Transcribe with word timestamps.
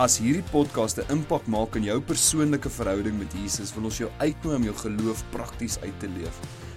As 0.00 0.14
hierdie 0.16 0.46
podcast 0.48 0.96
'n 0.96 1.12
impak 1.12 1.44
maak 1.44 1.74
in 1.76 1.84
jou 1.84 2.00
persoonlike 2.00 2.70
verhouding 2.72 3.18
met 3.20 3.34
Jesus, 3.36 3.74
wil 3.76 3.84
ons 3.84 3.98
jou 3.98 4.08
uitnooi 4.18 4.56
om 4.56 4.62
jou 4.64 4.74
geloof 4.74 5.24
prakties 5.30 5.76
uit 5.78 5.98
te 6.00 6.08
leef. 6.08 6.36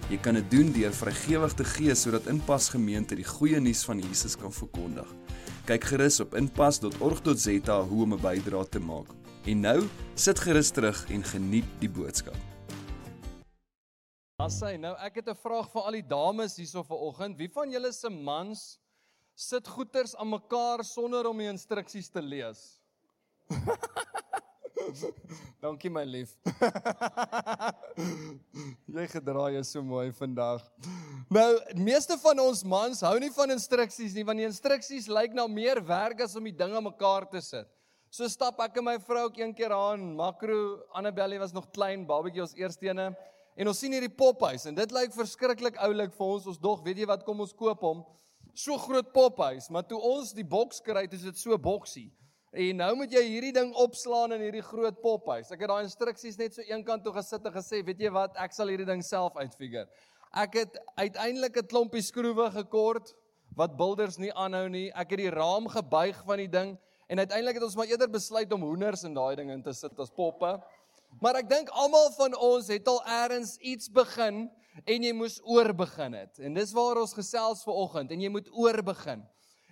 Jy 0.09 0.17
kan 0.17 0.35
dit 0.35 0.51
doen 0.51 0.73
deur 0.75 0.91
vrygewig 0.91 1.53
te 1.53 1.63
gee 1.63 1.95
sodat 1.95 2.27
Inpas 2.27 2.67
Gemeente 2.69 3.15
die 3.15 3.23
goeie 3.23 3.61
nuus 3.61 3.85
van 3.85 3.99
Jesus 3.99 4.35
kan 4.35 4.51
verkondig. 4.51 5.07
Kyk 5.65 5.83
gerus 5.83 6.19
op 6.19 6.35
inpas.org.za 6.35 7.81
hoe 7.81 8.03
om 8.03 8.13
'n 8.13 8.19
bydrae 8.19 8.69
te 8.69 8.79
maak. 8.79 9.07
En 9.45 9.59
nou, 9.61 9.87
sit 10.15 10.39
gerus 10.39 10.71
terug 10.71 11.09
en 11.09 11.23
geniet 11.23 11.65
die 11.79 11.89
boodskap. 11.89 12.35
Assai, 14.35 14.77
nou 14.77 14.97
ek 14.99 15.15
het 15.15 15.29
'n 15.29 15.35
vraag 15.35 15.71
vir 15.71 15.81
al 15.81 15.91
die 15.91 16.07
dames 16.07 16.57
hierso 16.57 16.83
vanoggend. 16.83 17.37
Wie 17.37 17.49
van 17.49 17.71
julle 17.71 17.93
se 17.93 18.09
mans 18.09 18.79
sit 19.33 19.67
goeters 19.67 20.13
aan 20.15 20.29
mekaar 20.29 20.83
sonder 20.83 21.25
om 21.25 21.37
die 21.37 21.47
instruksies 21.47 22.09
te 22.09 22.21
lees? 22.21 22.82
Dankie 25.63 25.91
my 25.91 26.03
lief. 26.05 26.33
jy 28.97 29.05
gedra 29.11 29.49
jou 29.55 29.63
so 29.67 29.83
mooi 29.85 30.11
vandag. 30.17 30.63
Nou, 31.33 31.49
meeste 31.79 32.17
van 32.21 32.41
ons 32.43 32.63
mans 32.67 33.03
hou 33.05 33.15
nie 33.21 33.31
van 33.33 33.55
instruksies 33.55 34.15
nie, 34.15 34.25
want 34.27 34.41
die 34.41 34.47
instruksies 34.47 35.09
lyk 35.11 35.35
nou 35.37 35.47
meer 35.51 35.81
werk 35.87 36.25
as 36.25 36.35
om 36.37 36.49
die 36.49 36.55
dinge 36.55 36.81
mekaar 36.83 37.27
te 37.31 37.41
sit. 37.41 37.69
So 38.13 38.27
stap 38.29 38.59
ek 38.61 38.75
en 38.77 38.85
my 38.85 38.97
vrou 39.01 39.23
ook 39.25 39.39
een 39.39 39.55
keer 39.57 39.73
aan, 39.73 40.11
Makro, 40.17 40.83
Annabelle 40.93 41.39
was 41.41 41.55
nog 41.55 41.71
klein, 41.73 42.03
babatjie 42.05 42.43
ons 42.43 42.53
eersteene, 42.59 43.07
en 43.57 43.71
ons 43.71 43.79
sien 43.79 43.93
hierdie 43.93 44.11
pophuis 44.13 44.67
en 44.69 44.77
dit 44.77 44.93
lyk 44.93 45.15
verskriklik 45.15 45.79
oulik 45.81 46.13
vir 46.13 46.27
ons. 46.27 46.45
Ons 46.51 46.59
dog, 46.61 46.83
weet 46.85 47.01
jy 47.01 47.07
wat, 47.09 47.25
kom 47.25 47.41
ons 47.41 47.55
koop 47.57 47.81
hom. 47.85 48.03
So 48.53 48.77
groot 48.77 49.09
pophuis, 49.15 49.69
maar 49.73 49.87
toe 49.89 49.97
ons 49.97 50.33
die 50.37 50.45
boks 50.45 50.83
kry, 50.85 51.07
is 51.09 51.25
dit 51.25 51.39
so 51.39 51.57
boksie. 51.57 52.11
En 52.53 52.77
nou 52.77 52.91
moet 52.99 53.09
jy 53.09 53.21
hierdie 53.25 53.53
ding 53.55 53.71
opslaan 53.81 54.35
in 54.35 54.43
hierdie 54.45 54.61
groot 54.61 54.99
pophuis. 55.01 55.49
Ek 55.49 55.63
het 55.63 55.71
daai 55.71 55.87
instruksies 55.87 56.37
net 56.37 56.53
so 56.53 56.61
eenkant 56.67 57.01
toe 57.01 57.13
gesit 57.15 57.47
en 57.49 57.55
gesê, 57.55 57.79
weet 57.81 58.03
jy 58.05 58.11
wat, 58.13 58.35
ek 58.37 58.53
sal 58.53 58.69
hierdie 58.69 58.85
ding 58.85 59.01
self 59.01 59.39
uitfigure. 59.41 59.87
Ek 60.37 60.59
het 60.61 60.77
uiteindelik 60.93 61.57
'n 61.57 61.67
klompie 61.71 62.01
skroewe 62.05 62.51
gekort 62.53 63.15
wat 63.57 63.77
builders 63.77 64.19
nie 64.19 64.31
aanhou 64.33 64.69
nie. 64.69 64.91
Ek 64.93 65.09
het 65.09 65.19
die 65.19 65.33
raam 65.33 65.67
gebuig 65.67 66.21
van 66.25 66.37
die 66.37 66.47
ding 66.47 66.77
en 67.09 67.19
uiteindelik 67.19 67.55
het 67.55 67.63
ons 67.63 67.75
maar 67.75 67.89
eerder 67.89 68.09
besluit 68.09 68.53
om 68.53 68.61
hoenders 68.61 69.03
in 69.03 69.13
daai 69.13 69.35
ding 69.35 69.49
in 69.49 69.63
te 69.63 69.73
sit 69.73 69.99
as 69.99 70.09
poppe. 70.09 70.61
Maar 71.21 71.35
ek 71.35 71.49
dink 71.49 71.69
almal 71.69 72.11
van 72.11 72.35
ons 72.35 72.67
het 72.67 72.87
al 72.87 73.01
eers 73.05 73.57
iets 73.57 73.89
begin 73.89 74.49
en 74.85 75.03
jy 75.03 75.13
moes 75.13 75.39
oor 75.43 75.73
begin 75.73 76.13
het. 76.13 76.39
En 76.39 76.53
dis 76.53 76.73
waar 76.73 77.01
ons 77.01 77.13
gesels 77.13 77.63
ver 77.63 77.73
oggend 77.73 78.11
en 78.11 78.21
jy 78.21 78.29
moet 78.29 78.49
oor 78.53 78.81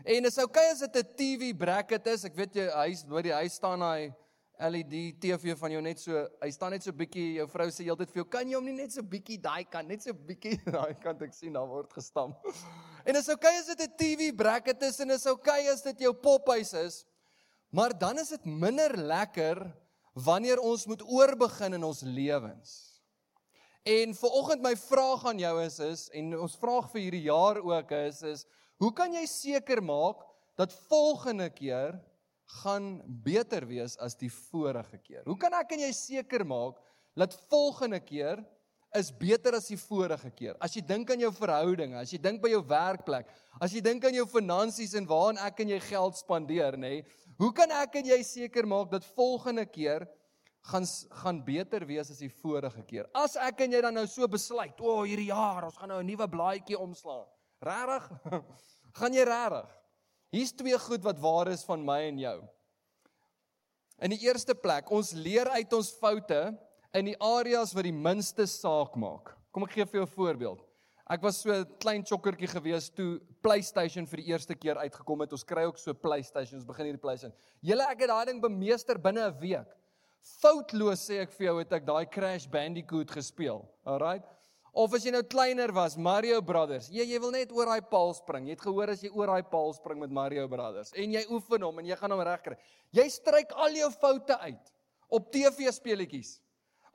En 0.03 0.25
is 0.25 0.37
okay 0.41 0.71
as 0.71 0.79
dit 0.79 0.95
'n 0.97 1.15
TV 1.15 1.53
bracket 1.57 2.07
is. 2.07 2.25
Ek 2.25 2.35
weet 2.35 2.55
jy 2.55 2.67
huis 2.69 3.03
by 3.05 3.21
die 3.21 3.33
huis 3.33 3.53
staan 3.53 3.81
hy 3.81 4.11
LED 4.57 5.19
TV 5.19 5.57
van 5.57 5.71
jou 5.71 5.81
net 5.81 5.99
so. 5.99 6.27
Hy 6.41 6.49
staan 6.51 6.71
net 6.71 6.83
so 6.83 6.91
bietjie. 6.91 7.35
Jou 7.37 7.47
vrou 7.47 7.67
sê 7.69 7.85
heeltyd 7.85 8.09
vir 8.09 8.21
jou, 8.23 8.29
"Kan 8.29 8.47
jy 8.47 8.55
hom 8.55 8.65
nie 8.65 8.73
net 8.73 8.91
so 8.91 9.01
bietjie 9.01 9.41
daai 9.41 9.63
kant, 9.69 9.87
net 9.87 10.01
so 10.01 10.13
bietjie 10.13 10.57
daai 10.65 10.93
kant 11.01 11.21
ek 11.21 11.33
sien 11.33 11.53
daar 11.53 11.67
word 11.67 11.91
gestamp." 11.93 12.37
En 13.05 13.15
is 13.15 13.29
okay 13.29 13.57
as 13.57 13.65
dit 13.65 13.81
'n 13.81 13.97
TV 13.97 14.35
bracket 14.35 14.81
is 14.83 14.99
en 14.99 15.09
is 15.11 15.25
okay 15.25 15.67
as 15.67 15.81
dit 15.81 15.99
jou 15.99 16.13
pophuis 16.13 16.73
is. 16.73 17.05
Maar 17.71 17.97
dan 17.97 18.19
is 18.19 18.29
dit 18.29 18.45
minder 18.45 18.97
lekker 18.97 19.73
wanneer 20.13 20.59
ons 20.59 20.85
moet 20.85 21.01
oorbegin 21.01 21.73
in 21.73 21.83
ons 21.83 22.01
lewens. 22.01 23.01
En 23.83 24.13
vir 24.13 24.29
oggend 24.29 24.61
my 24.61 24.75
vraag 24.75 25.25
aan 25.25 25.39
jou 25.39 25.61
is 25.63 25.79
is 25.79 26.09
en 26.09 26.39
ons 26.39 26.55
vraag 26.55 26.91
vir 26.91 27.01
hierdie 27.01 27.23
jaar 27.25 27.57
ook 27.57 27.91
is 27.91 28.21
is 28.21 28.45
Hoe 28.81 28.89
kan 28.97 29.13
jy 29.13 29.27
seker 29.29 29.77
maak 29.85 30.23
dat 30.57 30.73
volgende 30.89 31.45
keer 31.53 31.99
gaan 32.61 32.95
beter 33.23 33.67
wees 33.69 33.93
as 34.01 34.15
die 34.17 34.31
vorige 34.33 34.97
keer? 34.97 35.21
Hoe 35.27 35.37
kan 35.37 35.53
ek 35.53 35.75
en 35.75 35.83
jy 35.85 35.91
seker 35.93 36.41
maak 36.47 36.79
dat 37.13 37.35
volgende 37.51 37.99
keer 38.01 38.41
is 38.97 39.11
beter 39.13 39.53
as 39.59 39.69
die 39.69 39.77
vorige 39.77 40.31
keer? 40.33 40.55
As 40.57 40.73
jy 40.73 40.81
dink 40.81 41.11
aan 41.13 41.21
jou 41.21 41.29
verhoudinge, 41.35 41.99
as 42.01 42.09
jy 42.09 42.17
dink 42.23 42.41
by 42.41 42.49
jou 42.55 42.63
werkplek, 42.71 43.29
as 43.61 43.75
jy 43.75 43.83
dink 43.85 44.07
aan 44.07 44.17
jou 44.17 44.25
finansies 44.25 44.95
en 44.97 45.05
waaraan 45.09 45.37
ek 45.45 45.61
en 45.61 45.75
jy 45.75 45.77
geld 45.85 46.17
spandeer, 46.17 46.73
nê? 46.73 46.95
Nee, 47.03 47.35
hoe 47.37 47.51
kan 47.53 47.69
ek 47.83 47.99
en 48.01 48.09
jy 48.09 48.17
seker 48.25 48.65
maak 48.65 48.89
dat 48.89 49.05
volgende 49.13 49.67
keer 49.69 50.07
gaan 50.71 50.89
gaan 51.21 51.43
beter 51.45 51.85
wees 51.85 52.09
as 52.09 52.23
die 52.25 52.31
vorige 52.41 52.81
keer? 52.89 53.05
As 53.13 53.37
ek 53.37 53.61
en 53.61 53.77
jy 53.77 53.83
dan 53.85 53.93
nou 54.01 54.07
so 54.09 54.25
besluit, 54.25 54.73
o, 54.81 54.97
oh, 54.97 55.05
hierdie 55.05 55.29
jaar 55.29 55.69
ons 55.69 55.77
gaan 55.77 55.93
nou 55.93 56.01
'n 56.01 56.09
nuwe 56.09 56.27
blaadjie 56.33 56.81
omslaan. 56.81 57.29
Regtig? 57.61 58.09
Gaan 58.97 59.13
jy 59.13 59.23
regtig? 59.27 59.69
Hier's 60.33 60.53
twee 60.55 60.77
goed 60.79 61.03
wat 61.05 61.19
waar 61.21 61.51
is 61.51 61.63
van 61.67 61.83
my 61.85 61.99
en 62.07 62.19
jou. 62.19 62.37
In 64.01 64.15
die 64.15 64.23
eerste 64.25 64.55
plek, 64.57 64.89
ons 64.91 65.11
leer 65.13 65.49
uit 65.53 65.73
ons 65.77 65.91
foute 66.01 66.39
in 66.97 67.11
die 67.11 67.17
areas 67.21 67.75
wat 67.77 67.85
die 67.85 67.95
minste 67.95 68.47
saak 68.49 68.95
maak. 68.99 69.35
Kom 69.53 69.67
ek 69.67 69.75
gee 69.75 69.85
vir 69.85 70.01
jou 70.01 70.07
'n 70.07 70.15
voorbeeld. 70.15 70.61
Ek 71.11 71.21
was 71.21 71.41
so 71.41 71.51
'n 71.51 71.67
klein 71.77 72.03
chokkertjie 72.03 72.47
gewees 72.47 72.89
toe 72.89 73.19
PlayStation 73.43 74.07
vir 74.07 74.17
die 74.17 74.31
eerste 74.31 74.55
keer 74.55 74.77
uitgekom 74.77 75.21
het. 75.21 75.33
Ons 75.33 75.43
kry 75.43 75.63
ook 75.67 75.77
so 75.77 75.93
PlayStations, 75.93 76.65
begin 76.65 76.85
hierdie 76.85 77.01
PlayStation. 77.01 77.37
Julle 77.61 77.83
ek 77.83 77.99
het 77.99 78.09
daai 78.09 78.25
ding 78.25 78.41
bemeester 78.41 78.97
binne 78.97 79.27
'n 79.27 79.39
week. 79.39 79.67
Foutloos 80.41 81.09
sê 81.09 81.21
ek 81.21 81.31
vir 81.31 81.47
jou 81.47 81.59
het 81.59 81.71
ek 81.73 81.85
daai 81.85 82.05
Crash 82.05 82.47
Bandicoot 82.47 83.11
gespeel. 83.11 83.67
Alraight. 83.85 84.25
Of 84.71 84.93
as 84.95 85.03
jy 85.03 85.11
nou 85.11 85.23
kleiner 85.27 85.73
was, 85.75 85.97
Mario 85.99 86.37
Brothers. 86.41 86.87
Jy 86.87 87.03
jy 87.03 87.17
wil 87.19 87.33
net 87.35 87.49
oor 87.51 87.67
daai 87.67 87.83
paal 87.91 88.13
spring. 88.15 88.45
Jy 88.47 88.55
het 88.55 88.63
gehoor 88.63 88.93
as 88.93 89.01
jy 89.03 89.09
oor 89.11 89.33
daai 89.33 89.43
paal 89.51 89.73
spring 89.75 89.99
met 89.99 90.13
Mario 90.15 90.45
Brothers 90.51 90.93
en 90.95 91.11
jy 91.11 91.25
oefen 91.27 91.65
hom 91.67 91.81
en 91.81 91.89
jy 91.89 91.97
gaan 91.99 92.15
hom 92.15 92.23
regkry. 92.23 92.55
Jy 92.95 93.07
stryk 93.11 93.51
al 93.59 93.75
jou 93.75 93.89
foute 93.97 94.37
uit 94.47 94.71
op 95.11 95.27
TV 95.33 95.73
speletjies. 95.75 96.37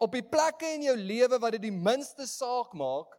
Op 0.01 0.17
die 0.17 0.25
plekke 0.25 0.73
in 0.77 0.89
jou 0.89 0.97
lewe 0.97 1.37
wat 1.41 1.57
dit 1.57 1.67
die 1.69 1.75
minste 1.75 2.25
saak 2.29 2.73
maak, 2.77 3.13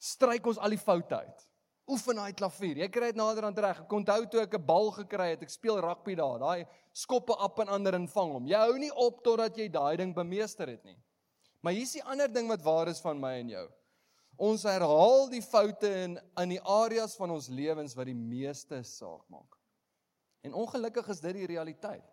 stryk 0.00 0.44
ons 0.48 0.60
al 0.60 0.76
die 0.76 0.80
foute 0.80 1.16
uit. 1.16 1.48
Oefen 1.88 2.20
daai 2.20 2.36
klavier. 2.36 2.78
Jy 2.80 2.88
kry 2.92 3.10
dit 3.12 3.20
nader 3.20 3.48
aan 3.48 3.56
reg. 3.56 3.80
Ek 3.84 3.96
onthou 3.96 4.20
toe 4.28 4.44
ek 4.44 4.54
'n 4.60 4.66
bal 4.66 4.92
gekry 4.92 5.30
het, 5.32 5.42
ek 5.42 5.52
speel 5.52 5.80
rugby 5.80 6.14
daar. 6.16 6.38
Daai 6.38 6.66
skoppe 6.92 7.32
op 7.32 7.58
en 7.60 7.68
ander 7.68 7.94
en 7.94 8.08
vang 8.08 8.32
hom. 8.32 8.46
Jy 8.46 8.60
hou 8.60 8.78
nie 8.78 8.92
op 8.92 9.24
totdat 9.24 9.56
jy 9.56 9.68
daai 9.68 9.96
ding 9.96 10.14
bemeester 10.14 10.68
het 10.68 10.84
nie. 10.84 10.96
Maar 11.64 11.72
hier's 11.72 11.94
die 11.96 12.04
ander 12.04 12.28
ding 12.28 12.50
wat 12.52 12.60
waar 12.60 12.90
is 12.92 13.00
van 13.00 13.16
my 13.20 13.38
en 13.40 13.52
jou. 13.54 13.64
Ons 14.44 14.66
herhaal 14.68 15.30
die 15.32 15.42
foute 15.42 15.88
in 16.04 16.18
in 16.42 16.50
die 16.52 16.60
areas 16.60 17.14
van 17.16 17.32
ons 17.32 17.48
lewens 17.48 17.94
wat 17.96 18.10
die 18.10 18.18
meeste 18.18 18.82
saak 18.84 19.22
maak. 19.32 19.56
En 20.44 20.52
ongelukkig 20.60 21.08
is 21.14 21.22
dit 21.24 21.38
die 21.38 21.48
realiteit. 21.48 22.04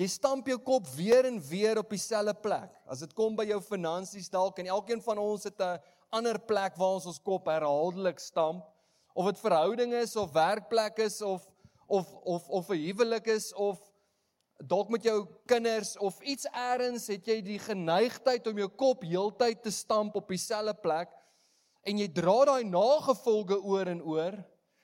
Jy 0.00 0.08
stamp 0.10 0.48
jou 0.48 0.56
kop 0.64 0.88
weer 0.96 1.28
en 1.28 1.38
weer 1.44 1.78
op 1.78 1.90
dieselfde 1.92 2.34
plek. 2.42 2.72
As 2.90 3.04
dit 3.04 3.12
kom 3.14 3.36
by 3.38 3.44
jou 3.46 3.60
finansies 3.62 4.30
dalk 4.32 4.58
en 4.58 4.72
elkeen 4.72 5.02
van 5.04 5.22
ons 5.22 5.44
het 5.46 5.60
'n 5.60 5.78
ander 6.10 6.40
plek 6.40 6.74
waar 6.76 6.96
ons 6.98 7.06
ons 7.06 7.22
kop 7.22 7.46
herhaaldelik 7.46 8.18
stamp, 8.18 8.64
of 9.14 9.26
dit 9.26 9.38
verhouding 9.38 9.92
is 9.92 10.16
of 10.16 10.32
werkplek 10.32 10.98
is 10.98 11.22
of 11.22 11.46
of 11.86 12.12
of 12.24 12.48
of 12.48 12.70
'n 12.70 12.82
huwelik 12.86 13.26
is 13.26 13.52
of 13.54 13.78
dalk 14.60 14.90
met 14.92 15.04
jou 15.04 15.24
kinders 15.48 15.96
of 15.98 16.20
iets 16.20 16.46
eers 16.52 17.06
het 17.08 17.26
jy 17.26 17.40
die 17.44 17.58
geneigtheid 17.58 18.46
om 18.50 18.58
jou 18.60 18.68
kop 18.68 19.04
heeltyd 19.08 19.62
te 19.64 19.72
stamp 19.72 20.16
op 20.20 20.28
dieselfde 20.28 20.74
plek 20.82 21.12
en 21.88 22.00
jy 22.00 22.08
dra 22.12 22.44
daai 22.50 22.64
nagevolge 22.68 23.56
oor 23.64 23.88
en 23.88 24.02
oor 24.04 24.36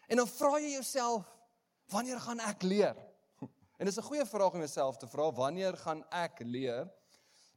en 0.08 0.22
dan 0.22 0.30
vra 0.30 0.56
jy 0.62 0.72
jouself 0.78 1.26
wanneer 1.92 2.20
gaan 2.20 2.40
ek 2.40 2.64
leer? 2.66 2.96
En 3.78 3.84
dis 3.84 3.98
'n 3.98 4.08
goeie 4.08 4.24
vraag 4.24 4.54
om 4.54 4.64
jouself 4.64 4.96
te 4.96 5.06
vra 5.06 5.32
wanneer 5.32 5.76
gaan 5.76 6.00
ek 6.10 6.40
leer 6.40 6.88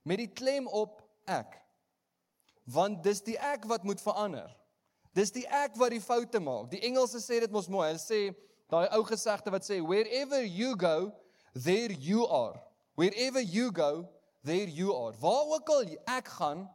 met 0.03 0.17
die 0.17 0.27
klem 0.27 0.67
op 0.67 0.99
ek. 1.25 1.55
Want 2.65 3.03
dis 3.03 3.21
die 3.21 3.37
ek 3.39 3.63
wat 3.65 3.83
moet 3.83 4.01
verander. 4.01 4.51
Dis 5.15 5.31
die 5.31 5.47
ek 5.47 5.75
wat 5.79 5.89
die 5.95 6.01
foute 6.01 6.39
maak. 6.39 6.69
Die 6.69 6.81
Engelse 6.81 7.21
sê 7.23 7.39
dit 7.39 7.51
mos 7.51 7.67
mooi. 7.67 7.87
Hulle 7.87 8.03
sê 8.03 8.35
daai 8.67 8.89
ou 8.97 9.03
gesegde 9.07 9.51
wat 9.51 9.63
sê 9.63 9.79
wherever 9.79 10.43
you 10.43 10.75
go 10.75 11.13
there 11.53 11.91
you 11.91 12.27
are. 12.27 12.59
Wherever 12.95 13.41
you 13.41 13.71
go, 13.71 14.09
there 14.43 14.67
you 14.67 14.93
are. 14.93 15.13
Waar 15.19 15.55
ook 15.55 15.69
al 15.69 15.83
ek 16.05 16.27
gaan, 16.39 16.67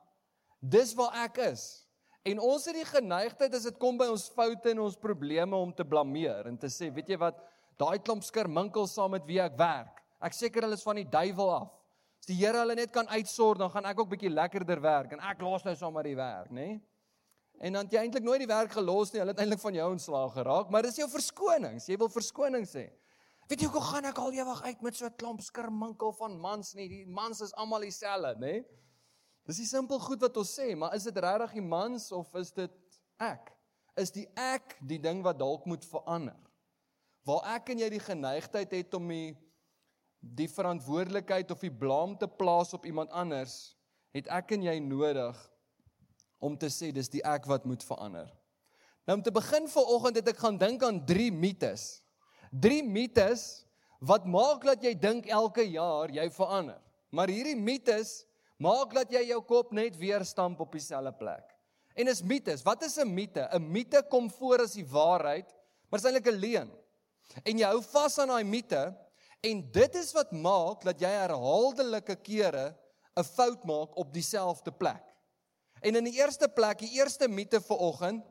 dis 0.60 0.94
waar 0.94 1.12
ek 1.24 1.40
is. 1.52 1.84
En 2.24 2.40
ons 2.40 2.64
het 2.64 2.76
die 2.78 2.88
geneigtheid 2.88 3.52
as 3.54 3.66
dit 3.68 3.76
kom 3.80 3.98
by 4.00 4.08
ons 4.08 4.30
foute 4.32 4.70
en 4.72 4.80
ons 4.86 4.96
probleme 4.96 5.56
om 5.56 5.72
te 5.76 5.84
blameer 5.84 6.48
en 6.48 6.56
te 6.56 6.70
sê, 6.72 6.88
weet 6.88 7.12
jy 7.12 7.18
wat, 7.20 7.36
daai 7.76 7.98
klomp 8.00 8.24
skerminkel 8.24 8.88
saam 8.88 9.12
met 9.12 9.26
wie 9.28 9.42
ek 9.44 9.58
werk. 9.60 10.00
Ek 10.24 10.32
seker 10.32 10.64
hulle 10.64 10.78
is 10.78 10.86
van 10.86 11.02
die 11.02 11.08
duiwel 11.10 11.52
af. 11.58 11.74
As 12.22 12.30
die 12.30 12.38
Here 12.38 12.62
hulle 12.62 12.78
net 12.78 12.94
kan 12.94 13.10
uitsort, 13.12 13.60
dan 13.60 13.68
gaan 13.74 13.84
ek 13.90 14.00
ook 14.00 14.14
bietjie 14.14 14.32
lekkerder 14.32 14.80
werk 14.80 15.12
en 15.12 15.20
ek 15.20 15.44
los 15.44 15.66
nou 15.66 15.74
sommer 15.76 16.06
die 16.08 16.16
werk, 16.16 16.48
nê? 16.48 16.70
Nee? 16.72 16.82
En 17.60 17.76
dan 17.76 17.86
het 17.86 17.94
jy 17.94 18.00
eintlik 18.02 18.24
nooit 18.24 18.42
die 18.42 18.50
werk 18.50 18.72
gelos 18.74 19.12
nie. 19.12 19.20
Hulle 19.22 19.34
het 19.34 19.40
eintlik 19.44 19.60
van 19.62 19.76
jou 19.76 19.86
ontslaag 19.92 20.32
geraak, 20.34 20.70
maar 20.72 20.86
dis 20.88 20.98
jou 20.98 21.06
verskonings. 21.12 21.86
Jy 21.88 21.98
wil 22.00 22.10
verskonings 22.10 22.74
hê. 22.80 22.88
Weet 23.49 23.61
jy 23.61 23.69
hoe 23.69 23.82
gaan 23.85 24.08
ek 24.08 24.19
al 24.19 24.32
ewig 24.32 24.62
uit 24.62 24.81
met 24.82 24.96
so 24.96 25.06
'n 25.06 25.17
klomp 25.20 25.41
skirminkel 25.41 26.12
van 26.12 26.38
mans 26.41 26.75
nie? 26.75 26.88
Die 26.88 27.06
mans 27.06 27.41
is 27.41 27.52
almal 27.55 27.81
dieselfde, 27.81 28.35
nê? 28.41 28.41
Nee? 28.41 28.64
Dis 29.44 29.61
die 29.61 29.69
simpel 29.69 30.00
goed 30.00 30.23
wat 30.25 30.37
ons 30.37 30.55
sê, 30.58 30.73
maar 30.76 30.94
is 30.94 31.05
dit 31.05 31.17
regtig 31.20 31.52
die 31.52 31.69
mans 31.69 32.12
of 32.12 32.35
is 32.35 32.52
dit 32.52 32.73
ek? 33.20 33.52
Is 34.00 34.11
die 34.11 34.26
ek 34.41 34.79
die 34.81 34.99
ding 34.99 35.23
wat 35.23 35.38
dalk 35.38 35.67
moet 35.69 35.85
verander? 35.85 36.38
Waar 37.25 37.44
ek 37.56 37.69
en 37.75 37.79
jy 37.79 37.91
die 37.91 38.00
geneigtheid 38.00 38.73
het 38.73 38.94
om 38.94 39.08
die 39.08 39.37
die 40.25 40.49
verantwoordelikheid 40.49 41.50
of 41.52 41.61
die 41.61 41.73
blame 41.73 42.17
te 42.17 42.25
plaas 42.26 42.73
op 42.73 42.87
iemand 42.88 43.11
anders, 43.12 43.76
het 44.17 44.29
ek 44.32 44.55
en 44.56 44.62
jy 44.64 44.79
nodig 44.81 45.37
om 46.41 46.56
te 46.56 46.70
sê 46.73 46.88
dis 46.96 47.11
die 47.12 47.20
ek 47.29 47.44
wat 47.44 47.67
moet 47.69 47.85
verander. 47.85 48.31
Nou 49.05 49.19
om 49.19 49.25
te 49.25 49.32
begin 49.35 49.69
vanoggend 49.69 50.17
het 50.17 50.31
ek 50.32 50.41
gaan 50.41 50.56
dink 50.56 50.82
aan 50.82 51.02
drie 51.05 51.29
mites. 51.29 52.03
Drie 52.60 52.82
mites 52.86 53.64
wat 53.98 54.26
maak 54.30 54.62
dat 54.62 54.84
jy 54.84 54.94
dink 54.94 55.26
elke 55.26 55.64
jaar 55.66 56.12
jy 56.12 56.28
verander. 56.30 56.78
Maar 57.10 57.32
hierdie 57.32 57.58
mites 57.58 58.22
maak 58.62 58.94
dat 58.94 59.10
jy 59.10 59.24
jou 59.32 59.40
kop 59.42 59.72
net 59.74 59.96
weer 59.98 60.22
stamp 60.24 60.60
op 60.62 60.72
dieselfde 60.72 61.12
plek. 61.18 61.50
En 61.94 62.10
is 62.10 62.22
mites. 62.22 62.62
Wat 62.62 62.82
is 62.82 62.98
'n 62.98 63.14
mite? 63.14 63.48
'n 63.52 63.72
Mite 63.72 64.02
kom 64.10 64.30
voor 64.30 64.62
as 64.62 64.72
die 64.72 64.86
waarheid, 64.86 65.46
maar 65.88 66.00
is 66.00 66.04
eintlik 66.06 66.26
'n 66.26 66.40
leuen. 66.40 66.70
En 67.42 67.58
jy 67.58 67.66
hou 67.66 67.82
vas 67.82 68.18
aan 68.18 68.28
daai 68.28 68.44
mite 68.44 68.94
en 69.40 69.70
dit 69.72 69.94
is 69.94 70.12
wat 70.12 70.32
maak 70.32 70.82
dat 70.84 71.00
jy 71.00 71.08
herhaaldelike 71.08 72.16
kere 72.22 72.76
'n 73.16 73.24
fout 73.24 73.64
maak 73.64 73.96
op 73.96 74.12
dieselfde 74.12 74.72
plek. 74.72 75.02
En 75.80 75.96
in 75.96 76.04
die 76.04 76.18
eerste 76.18 76.48
plek, 76.48 76.78
die 76.78 76.96
eerste 76.98 77.28
mite 77.28 77.60
vir 77.60 77.76
oggend 77.76 78.24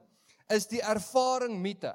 is 0.49 0.67
die 0.67 0.81
ervaring 0.81 1.59
mite. 1.61 1.93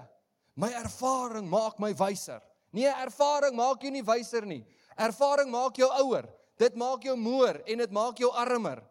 My 0.58 0.72
ervaring 0.74 1.46
maak 1.46 1.78
my 1.78 1.92
wyser. 1.94 2.42
Nee, 2.74 2.90
ervaring 2.90 3.54
maak 3.54 3.82
jou 3.82 3.92
nie 3.94 4.02
wyser 4.02 4.42
nie. 4.42 4.64
Ervaring 4.98 5.50
maak 5.52 5.78
jou 5.78 5.86
ouer. 6.02 6.26
Dit 6.58 6.74
maak 6.74 7.04
jou 7.06 7.14
moer 7.14 7.60
en 7.62 7.84
dit 7.84 7.92
maak 7.94 8.18
jou 8.18 8.30
armer. 8.34 8.82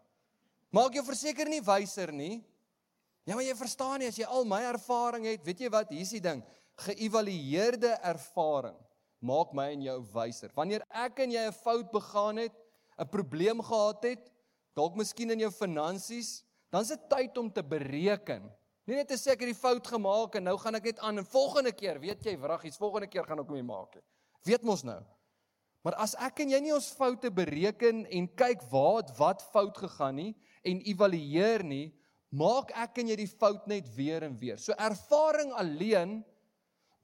Maak 0.72 0.96
jou 0.96 1.04
verseker 1.04 1.48
nie 1.48 1.60
wyser 1.64 2.12
nie. 2.12 2.40
Ja, 3.28 3.36
maar 3.36 3.44
jy 3.44 3.52
verstaan 3.58 4.00
nie 4.00 4.08
as 4.08 4.16
jy 4.16 4.24
al 4.24 4.46
my 4.48 4.62
ervaring 4.70 5.26
het, 5.28 5.44
weet 5.44 5.60
jy 5.60 5.68
wat, 5.72 5.92
hier's 5.92 6.14
die 6.16 6.22
ding. 6.24 6.40
Geëvalueerde 6.80 7.92
ervaring 8.00 8.76
maak 9.20 9.52
my 9.52 9.66
en 9.74 9.84
jou 9.84 9.98
wyser. 10.14 10.54
Wanneer 10.56 10.86
ek 10.88 11.20
en 11.20 11.34
jy 11.34 11.44
'n 11.48 11.52
fout 11.52 11.92
begaan 11.92 12.38
het, 12.38 12.54
'n 12.96 13.08
probleem 13.12 13.60
gehad 13.60 14.02
het, 14.04 14.32
dalk 14.74 14.96
miskien 14.96 15.30
in 15.30 15.40
jou 15.40 15.50
finansies, 15.50 16.44
dan 16.70 16.82
is 16.82 16.88
dit 16.88 17.08
tyd 17.10 17.36
om 17.38 17.52
te 17.52 17.62
bereken. 17.62 18.48
Nie 18.88 18.96
net 18.96 19.10
te 19.12 19.18
sê 19.20 19.34
ek 19.34 19.42
het 19.44 19.50
die 19.50 19.58
fout 19.58 19.84
gemaak 19.92 20.38
en 20.38 20.46
nou 20.48 20.54
gaan 20.56 20.78
ek 20.78 20.86
net 20.88 21.00
aan 21.04 21.20
en 21.20 21.26
volgende 21.28 21.74
keer, 21.76 21.98
weet 22.00 22.24
jy, 22.24 22.32
wraggies, 22.40 22.78
volgende 22.80 23.10
keer 23.12 23.26
gaan 23.28 23.42
ek 23.42 23.50
hom 23.52 23.66
maak. 23.68 23.98
Weet 24.48 24.64
mos 24.64 24.80
nou. 24.86 25.02
Maar 25.84 25.98
as 26.00 26.14
ek 26.24 26.40
en 26.40 26.54
jy 26.54 26.60
nie 26.64 26.72
ons 26.72 26.88
foute 26.96 27.28
bereken 27.32 28.06
en 28.08 28.30
kyk 28.32 28.64
waar 28.72 29.04
wat 29.18 29.44
fout 29.52 29.76
gegaan 29.84 30.16
nie 30.16 30.32
en 30.64 30.80
evalueer 30.88 31.66
nie, 31.68 31.92
maak 32.32 32.72
ek 32.80 33.02
en 33.02 33.12
jy 33.12 33.18
die 33.20 33.28
fout 33.28 33.68
net 33.68 33.86
weer 33.92 34.24
en 34.24 34.34
weer. 34.40 34.56
So 34.56 34.72
ervaring 34.72 35.52
alleen 35.60 36.18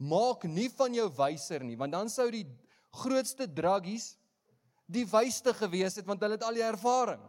maak 0.01 0.49
nie 0.49 0.71
van 0.73 0.97
jou 0.97 1.07
wyser 1.21 1.69
nie, 1.69 1.77
want 1.77 1.93
dan 1.93 2.09
sou 2.09 2.31
die 2.33 2.47
grootste 2.97 3.45
druggies 3.45 4.15
die 4.89 5.05
wysste 5.09 5.55
gewees 5.57 5.97
het 6.01 6.09
want 6.09 6.25
hulle 6.25 6.37
het 6.37 6.45
al 6.49 6.57
die 6.57 6.65
ervaring. 6.65 7.23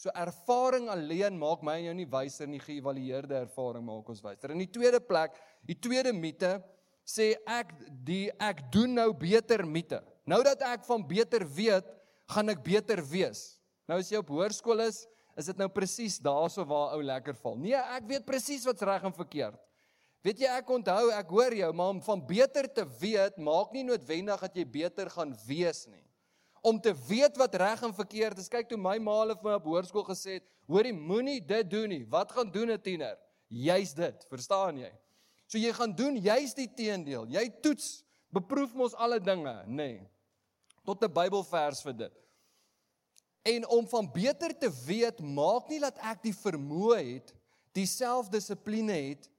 So 0.00 0.08
ervaring 0.16 0.88
alleen 0.88 1.36
maak 1.36 1.60
my 1.66 1.74
en 1.76 1.90
jou 1.90 1.96
nie 1.98 2.08
wyser 2.08 2.48
nie, 2.48 2.60
geëvalueerde 2.62 3.36
ervaring 3.42 3.84
maak 3.84 4.08
ons 4.08 4.22
wyser. 4.24 4.54
In 4.54 4.62
die 4.62 4.70
tweede 4.72 4.96
plek, 5.04 5.34
die 5.68 5.76
tweede 5.76 6.14
mite 6.16 6.54
sê 7.04 7.34
ek 7.44 7.74
die 8.06 8.30
ek 8.40 8.62
doen 8.72 8.96
nou 8.96 9.10
beter 9.12 9.66
mite. 9.68 10.00
Nou 10.24 10.40
dat 10.46 10.62
ek 10.64 10.86
van 10.88 11.04
beter 11.04 11.44
weet, 11.44 11.84
gaan 12.32 12.48
ek 12.48 12.62
beter 12.64 13.02
wees. 13.10 13.60
Nou 13.90 13.98
as 14.00 14.08
jy 14.08 14.22
op 14.22 14.32
hoërskool 14.32 14.86
is, 14.86 15.02
is 15.36 15.50
dit 15.50 15.60
nou 15.60 15.68
presies 15.72 16.16
daarso 16.22 16.64
waar 16.68 16.94
ou 16.96 17.04
lekker 17.04 17.36
val. 17.42 17.58
Nee, 17.60 17.76
ek 17.76 18.08
weet 18.08 18.28
presies 18.28 18.64
wat's 18.68 18.86
reg 18.86 19.04
en 19.04 19.16
verkeerd. 19.16 19.60
Weet 20.24 20.40
jy 20.44 20.48
ek 20.52 20.68
onthou, 20.72 21.10
ek 21.16 21.32
hoor 21.32 21.54
jou, 21.56 21.70
maar 21.76 21.92
om 21.94 22.00
van 22.04 22.22
beter 22.28 22.68
te 22.72 22.84
weet 23.00 23.36
maak 23.40 23.76
nie 23.76 23.84
noodwendig 23.84 24.48
dat 24.48 24.56
jy 24.56 24.64
beter 24.68 25.12
gaan 25.12 25.36
wees 25.44 25.84
nie. 25.92 26.04
Om 26.60 26.80
te 26.80 26.94
weet 27.08 27.36
wat 27.36 27.54
reg 27.54 27.82
en 27.82 27.94
verkeerd 27.94 28.38
is. 28.38 28.48
Kyk 28.48 28.68
toe 28.68 28.78
my 28.78 28.98
ma 28.98 29.18
hulle 29.22 29.36
vir 29.38 29.48
my 29.48 29.56
op 29.56 29.68
hoërskool 29.70 30.04
gesê 30.10 30.38
het, 30.38 30.46
hoorie 30.68 30.92
moenie 30.92 31.40
dit 31.40 31.70
doen 31.70 31.88
nie. 31.88 32.04
Wat 32.08 32.32
gaan 32.32 32.50
doen 32.50 32.70
'n 32.70 32.80
tiener? 32.80 33.18
Juist 33.48 33.96
dit, 33.96 34.26
verstaan 34.28 34.78
jy? 34.78 34.92
So 35.46 35.58
jy 35.58 35.72
gaan 35.72 35.94
doen 35.96 36.16
juist 36.16 36.56
die 36.56 36.68
teendeel. 36.74 37.26
Jy 37.26 37.48
toets, 37.62 38.04
beproef 38.30 38.74
mos 38.74 38.94
alle 38.94 39.18
dinge, 39.20 39.64
nê. 39.66 39.74
Nee. 39.74 40.08
Tot 40.84 41.02
'n 41.02 41.12
Bybelvers 41.12 41.82
vir 41.82 41.96
dit. 41.96 42.12
En 43.42 43.68
om 43.68 43.88
van 43.88 44.12
beter 44.12 44.58
te 44.58 44.70
weet, 44.86 45.20
maak 45.20 45.68
nie 45.68 45.80
dat 45.80 45.98
ek 45.98 46.22
die 46.22 46.34
vermoë 46.34 47.14
het, 47.14 47.34
die 47.72 47.86
selfdissipline 47.86 48.92
het 48.92 49.30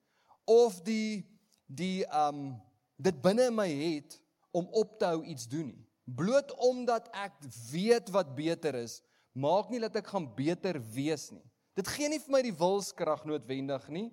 of 0.45 0.81
die 0.81 1.25
die 1.71 2.03
um 2.11 2.61
dit 2.97 3.21
binne 3.21 3.47
my 3.51 3.67
het 3.69 4.17
om 4.51 4.67
op 4.71 4.97
te 4.99 5.05
hou 5.05 5.23
iets 5.23 5.47
doen 5.47 5.67
nie. 5.71 5.85
Bloot 6.15 6.51
omdat 6.59 7.07
ek 7.15 7.37
weet 7.71 8.09
wat 8.11 8.35
beter 8.35 8.75
is, 8.75 8.99
maak 9.31 9.69
nie 9.71 9.79
dat 9.79 9.95
ek 9.95 10.07
gaan 10.11 10.27
beter 10.35 10.79
wees 10.93 11.29
nie. 11.31 11.43
Dit 11.77 11.87
gee 11.87 12.09
nie 12.11 12.19
vir 12.19 12.33
my 12.35 12.41
die 12.43 12.55
wilskrag 12.55 13.23
noodwendig 13.27 13.85
nie. 13.93 14.09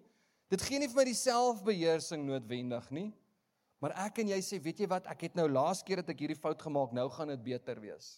Dit 0.52 0.62
gee 0.64 0.78
nie 0.80 0.88
vir 0.88 1.00
my 1.00 1.06
die 1.08 1.18
selfbeheersing 1.18 2.22
noodwendig 2.28 2.86
nie. 2.94 3.08
Maar 3.82 3.94
ek 4.06 4.22
en 4.22 4.32
jy 4.32 4.38
sê, 4.42 4.58
weet 4.62 4.82
jy 4.82 4.88
wat, 4.90 5.06
ek 5.10 5.28
het 5.28 5.36
nou 5.38 5.46
laas 5.50 5.82
keer 5.86 6.02
dat 6.02 6.10
ek 6.14 6.22
hierdie 6.24 6.38
fout 6.38 6.62
gemaak, 6.62 6.94
nou 6.96 7.06
gaan 7.14 7.30
dit 7.34 7.42
beter 7.52 7.78
wees. 7.82 8.16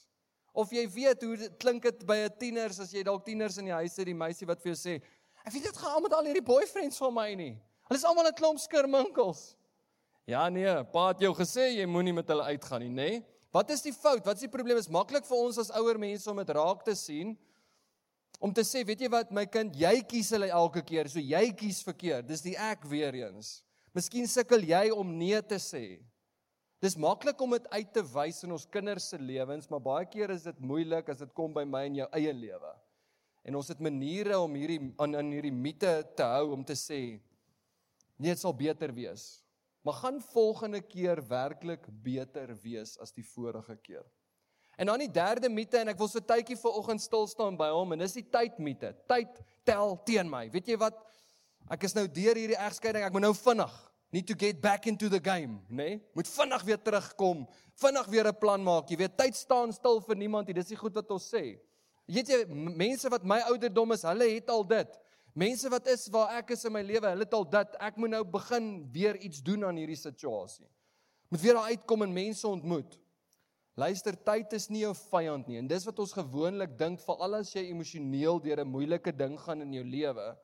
Of 0.56 0.72
jy 0.74 0.86
weet 0.90 1.24
hoe 1.24 1.36
dit 1.38 1.56
klink 1.62 1.84
dit 1.84 2.04
by 2.06 2.16
'n 2.26 2.36
tieners 2.40 2.80
as 2.80 2.92
jy 2.92 3.02
dalk 3.04 3.24
tieners 3.24 3.58
in 3.58 3.66
die 3.66 3.76
huis 3.76 3.96
het, 3.96 4.06
die 4.06 4.14
meisie 4.14 4.46
wat 4.46 4.60
vir 4.62 4.72
jou 4.72 4.78
sê, 4.78 5.02
"Ek 5.44 5.52
weet 5.52 5.64
dit 5.64 5.76
gaan 5.76 5.92
al 5.92 6.00
met 6.00 6.12
al 6.12 6.24
hierdie 6.24 6.42
boyfriends 6.42 6.98
van 6.98 7.14
my 7.14 7.34
nie. 7.34 7.58
Hulle 7.88 7.98
is 7.98 8.04
almal 8.04 8.26
'n 8.26 8.34
klomp 8.34 8.58
skirminkels." 8.58 9.56
Ja 10.26 10.48
nee, 10.48 10.84
pa 10.84 11.08
het 11.08 11.20
jou 11.20 11.34
gesê 11.34 11.76
jy 11.76 11.86
moenie 11.86 12.12
met 12.12 12.28
hulle 12.28 12.42
uitgaan 12.42 12.80
nie, 12.80 12.90
nê? 12.90 13.24
Wat 13.54 13.70
is 13.74 13.82
die 13.82 13.94
fout? 13.94 14.22
Wat 14.26 14.38
is 14.38 14.46
die 14.46 14.52
probleem? 14.52 14.78
Is 14.78 14.90
maklik 14.90 15.26
vir 15.26 15.38
ons 15.38 15.58
as 15.58 15.72
ouer 15.74 15.98
mense 15.98 16.28
om 16.30 16.38
dit 16.38 16.52
raak 16.54 16.84
te 16.86 16.94
sien. 16.98 17.34
Om 18.40 18.54
te 18.56 18.62
sê, 18.64 18.84
weet 18.86 19.02
jy 19.04 19.10
wat, 19.12 19.32
my 19.34 19.44
kind, 19.50 19.74
jy 19.76 19.98
kies 20.08 20.30
hulle 20.32 20.48
elke 20.54 20.80
keer, 20.86 21.10
so 21.12 21.20
jy 21.20 21.50
kies 21.58 21.82
verkeerd. 21.84 22.28
Dis 22.30 22.44
die 22.46 22.54
ek 22.56 22.86
weer 22.88 23.18
eens. 23.18 23.58
Miskien 23.96 24.28
sukkel 24.30 24.62
jy 24.64 24.86
om 24.94 25.10
nee 25.18 25.40
te 25.44 25.58
sê. 25.60 25.98
Dis 26.80 26.96
maklik 26.96 27.40
om 27.44 27.52
dit 27.52 27.66
uit 27.74 27.90
te 27.92 28.04
wys 28.14 28.38
in 28.46 28.54
ons 28.56 28.64
kinders 28.72 29.10
se 29.12 29.18
lewens, 29.20 29.66
maar 29.68 29.82
baie 29.84 30.06
keer 30.08 30.32
is 30.32 30.46
dit 30.48 30.62
moeilik 30.64 31.10
as 31.12 31.20
dit 31.20 31.34
kom 31.36 31.52
by 31.52 31.66
my 31.68 31.82
en 31.90 31.98
jou 31.98 32.06
eie 32.16 32.32
lewe. 32.32 32.72
En 33.44 33.58
ons 33.60 33.68
het 33.68 33.82
maniere 33.82 34.38
om 34.40 34.56
hierdie 34.56 34.80
aan 35.00 35.18
in 35.20 35.34
hierdie 35.34 35.52
mite 35.52 35.92
te 36.16 36.24
hou 36.24 36.54
om 36.54 36.64
te 36.64 36.76
sê 36.78 37.00
nee, 38.20 38.32
dit 38.32 38.40
sal 38.40 38.56
beter 38.56 38.92
wees. 38.96 39.42
Maar 39.82 39.96
gaan 40.02 40.20
volgende 40.20 40.80
keer 40.80 41.22
werklik 41.28 41.86
beter 42.02 42.52
wees 42.62 42.98
as 43.00 43.12
die 43.16 43.24
vorige 43.24 43.76
keer. 43.76 44.04
En 44.76 44.86
dan 44.86 44.98
die 44.98 45.10
derde 45.10 45.48
mite 45.48 45.78
en 45.80 45.92
ek 45.92 45.98
wil 46.00 46.08
so 46.08 46.20
tydjie 46.24 46.56
vir 46.56 46.76
oggend 46.76 47.02
stil 47.02 47.26
staan 47.28 47.56
by 47.56 47.68
hom 47.72 47.92
en 47.92 48.04
dis 48.04 48.16
die 48.16 48.26
tydmite. 48.32 48.94
Tyd 49.08 49.40
tel 49.64 49.96
teen 50.08 50.28
my. 50.28 50.46
Weet 50.52 50.72
jy 50.72 50.76
wat? 50.80 51.00
Ek 51.70 51.84
is 51.84 51.94
nou 51.94 52.06
deur 52.08 52.38
hierdie 52.38 52.58
egskeiding, 52.58 53.04
ek 53.04 53.14
moet 53.14 53.28
nou 53.28 53.34
vinnig 53.36 53.74
need 54.10 54.26
to 54.26 54.34
get 54.34 54.60
back 54.60 54.86
into 54.86 55.08
the 55.08 55.20
game, 55.20 55.60
nê? 55.70 55.76
Nee? 55.76 56.00
Moet 56.14 56.28
vinnig 56.28 56.62
weer 56.66 56.82
terugkom, 56.82 57.46
vinnig 57.78 58.06
weer 58.06 58.26
'n 58.26 58.38
plan 58.38 58.62
maak. 58.62 58.88
Jy 58.90 58.96
weet, 58.96 59.16
tyd 59.16 59.36
staan 59.36 59.72
stil 59.72 60.00
vir 60.00 60.16
niemand 60.16 60.46
nie. 60.46 60.54
Dis 60.54 60.68
nie 60.68 60.76
goed 60.76 60.94
wat 60.94 61.10
ons 61.10 61.34
sê. 61.34 61.60
Weet 62.06 62.28
jy, 62.28 62.44
mense 62.48 63.08
wat 63.08 63.24
my 63.24 63.38
ouderdom 63.40 63.92
is, 63.92 64.02
hulle 64.02 64.34
het 64.34 64.50
al 64.50 64.64
dit. 64.64 64.98
Mense 65.40 65.70
wat 65.72 65.86
is 65.88 66.08
waar 66.12 66.34
ek 66.40 66.52
is 66.52 66.66
in 66.68 66.74
my 66.74 66.82
lewe, 66.84 67.06
hulle 67.08 67.24
het 67.24 67.36
al 67.36 67.46
dit. 67.48 67.76
Ek 67.80 67.96
moet 68.00 68.12
nou 68.12 68.24
begin 68.28 68.66
weer 68.92 69.16
iets 69.24 69.40
doen 69.44 69.64
aan 69.64 69.78
hierdie 69.80 69.96
situasie. 69.96 70.66
Moet 71.32 71.44
weer 71.44 71.56
daar 71.56 71.70
uitkom 71.72 72.04
en 72.04 72.12
mense 72.12 72.44
ontmoet. 72.48 72.98
Luister, 73.78 74.18
tyd 74.26 74.52
is 74.58 74.66
nie 74.68 74.82
jou 74.82 74.92
vyand 74.98 75.48
nie. 75.48 75.60
En 75.62 75.70
dis 75.70 75.86
wat 75.88 76.02
ons 76.02 76.12
gewoonlik 76.12 76.74
dink, 76.76 77.00
veral 77.06 77.38
as 77.38 77.54
jy 77.54 77.62
emosioneel 77.70 78.42
deur 78.44 78.60
'n 78.60 78.68
moeilike 78.68 79.12
ding 79.16 79.38
gaan 79.40 79.62
in 79.62 79.72
jou 79.72 79.84
lewe, 79.84 80.36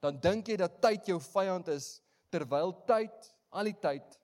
dan 0.00 0.20
dink 0.20 0.48
jy 0.48 0.56
dat 0.56 0.80
tyd 0.82 1.08
jou 1.08 1.18
vyand 1.18 1.68
is 1.68 2.00
terwyl 2.30 2.72
tyd 2.86 3.32
al 3.50 3.64
die 3.64 3.80
tyd 3.80 4.18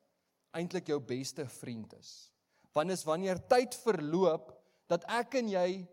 eintlik 0.54 0.86
jou 0.92 1.00
beste 1.00 1.46
vriend 1.46 1.94
is. 1.98 2.30
Want 2.74 2.90
is 2.90 3.04
wanneer 3.04 3.40
tyd 3.48 3.74
verloop 3.74 4.52
dat 4.86 5.04
ek 5.08 5.34
en 5.34 5.48
jy 5.48 5.88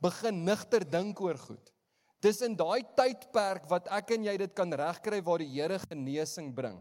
begin 0.00 0.44
nigter 0.44 0.84
dink 0.88 1.20
oor 1.20 1.36
goed. 1.36 1.73
Dis 2.24 2.40
in 2.40 2.54
daai 2.56 2.80
tydperk 2.96 3.66
wat 3.68 3.88
ek 3.92 4.14
en 4.16 4.24
jy 4.24 4.34
dit 4.40 4.52
kan 4.56 4.72
regkry 4.72 5.20
waar 5.24 5.42
die 5.44 5.50
Here 5.52 5.76
genesing 5.82 6.54
bring. 6.56 6.78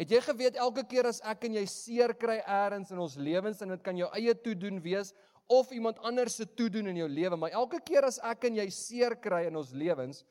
Het 0.00 0.16
jy 0.16 0.20
geweet 0.24 0.56
elke 0.58 0.82
keer 0.88 1.06
as 1.06 1.20
ek 1.28 1.44
en 1.46 1.54
jy 1.60 1.62
seer 1.70 2.14
kry 2.18 2.40
eers 2.40 2.90
in 2.90 2.98
ons 2.98 3.14
lewens 3.20 3.60
en 3.62 3.70
dit 3.76 3.82
kan 3.84 3.98
jou 3.98 4.08
eie 4.18 4.34
toe 4.34 4.56
doen 4.58 4.80
wees 4.82 5.12
of 5.52 5.70
iemand 5.74 6.00
anders 6.02 6.38
se 6.40 6.46
toedoen 6.46 6.88
in 6.90 7.02
jou 7.02 7.08
lewe, 7.10 7.36
maar 7.36 7.54
elke 7.54 7.78
keer 7.84 8.06
as 8.08 8.18
ek 8.24 8.48
en 8.48 8.56
jy 8.56 8.66
seer 8.72 9.14
kry 9.20 9.44
in 9.50 9.58
ons 9.58 9.72
lewens, 9.76 10.22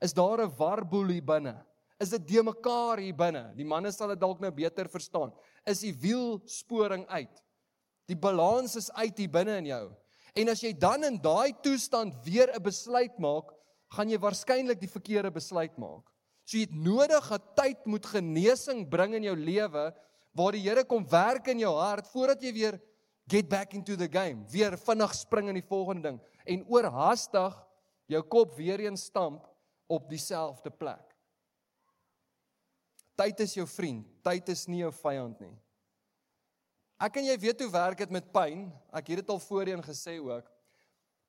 is 0.00 0.14
daar 0.16 0.40
'n 0.42 0.54
warboel 0.58 1.12
hier 1.14 1.22
binne. 1.22 1.54
Is 2.00 2.10
dit 2.10 2.28
de 2.28 2.42
mekaar 2.42 2.98
hier 2.98 3.14
binne? 3.14 3.52
Die 3.54 3.64
manne 3.64 3.92
sal 3.92 4.08
dit 4.08 4.20
dalk 4.20 4.40
nou 4.40 4.50
beter 4.50 4.88
verstaan. 4.88 5.32
Is 5.66 5.80
die 5.80 5.92
wielsporing 5.92 7.06
uit? 7.08 7.42
Die 8.08 8.16
balans 8.16 8.76
is 8.76 8.90
uit 8.92 9.18
hier 9.18 9.28
binne 9.28 9.58
in 9.58 9.66
jou. 9.66 9.92
En 10.34 10.48
as 10.48 10.62
jy 10.62 10.72
dan 10.72 11.04
in 11.04 11.18
daai 11.20 11.52
toestand 11.62 12.14
weer 12.24 12.48
'n 12.54 12.62
besluit 12.62 13.18
maak, 13.18 13.52
gaan 13.96 14.10
jy 14.10 14.18
waarskynlik 14.22 14.80
die 14.80 14.90
verkeerde 14.90 15.32
besluit 15.34 15.74
maak. 15.78 16.06
So 16.44 16.58
jy 16.58 16.66
het 16.68 16.76
nodig 16.76 17.26
dat 17.30 17.50
tyd 17.58 17.86
moet 17.86 18.06
genesing 18.06 18.84
bring 18.90 19.16
in 19.18 19.26
jou 19.28 19.36
lewe 19.38 19.90
waar 20.36 20.54
die 20.54 20.62
Here 20.62 20.84
kom 20.86 21.06
werk 21.10 21.50
in 21.50 21.62
jou 21.62 21.72
hart 21.78 22.08
voordat 22.10 22.42
jy 22.42 22.52
weer 22.54 22.80
get 23.30 23.48
back 23.48 23.74
into 23.74 23.96
the 23.96 24.08
game, 24.10 24.46
weer 24.50 24.76
vinnig 24.78 25.14
spring 25.14 25.50
in 25.50 25.58
die 25.58 25.66
volgende 25.66 26.10
ding 26.10 26.20
en 26.46 26.66
oorhaastig 26.70 27.54
jou 28.10 28.22
kop 28.26 28.56
weer 28.58 28.82
eens 28.82 29.06
stamp 29.10 29.46
op 29.90 30.08
dieselfde 30.10 30.70
plek. 30.70 31.04
Tyd 33.18 33.42
is 33.44 33.54
jou 33.58 33.66
vriend, 33.68 34.06
tyd 34.24 34.48
is 34.48 34.64
nie 34.70 34.80
jou 34.80 34.92
vyand 35.02 35.42
nie. 35.42 35.54
Ek 37.00 37.16
en 37.16 37.26
jy 37.30 37.36
weet 37.40 37.62
hoe 37.64 37.70
werk 37.72 38.02
dit 38.02 38.10
met 38.12 38.26
pyn. 38.32 38.66
Ek 38.92 39.06
het 39.08 39.22
dit 39.22 39.30
al 39.32 39.40
voorheen 39.40 39.80
gesê 39.84 40.18
ook. 40.20 40.48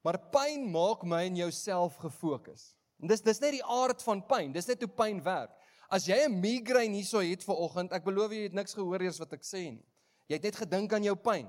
Maar 0.01 0.17
pyn 0.33 0.65
maak 0.71 1.03
my 1.05 1.25
en 1.29 1.35
jouself 1.35 1.95
gefokus. 2.01 2.71
En 3.01 3.09
dis 3.09 3.21
dis 3.21 3.41
net 3.41 3.57
die 3.57 3.65
aard 3.65 4.01
van 4.05 4.21
pyn. 4.25 4.53
Dis 4.53 4.69
net 4.69 4.81
hoe 4.81 4.89
pyn 4.89 5.21
werk. 5.25 5.53
As 5.91 6.05
jy 6.07 6.17
'n 6.25 6.39
migraine 6.39 6.95
hierso 6.95 7.19
het 7.19 7.43
vir 7.43 7.55
oggend, 7.55 7.91
ek 7.91 8.03
belowe 8.03 8.33
jy 8.33 8.43
het 8.43 8.53
niks 8.53 8.73
gehoor 8.73 9.01
eers 9.01 9.19
wat 9.19 9.33
ek 9.33 9.43
sê 9.43 9.71
nie. 9.71 9.85
Jy 10.29 10.35
het 10.35 10.43
net 10.43 10.55
gedink 10.55 10.93
aan 10.93 11.03
jou 11.03 11.15
pyn. 11.15 11.47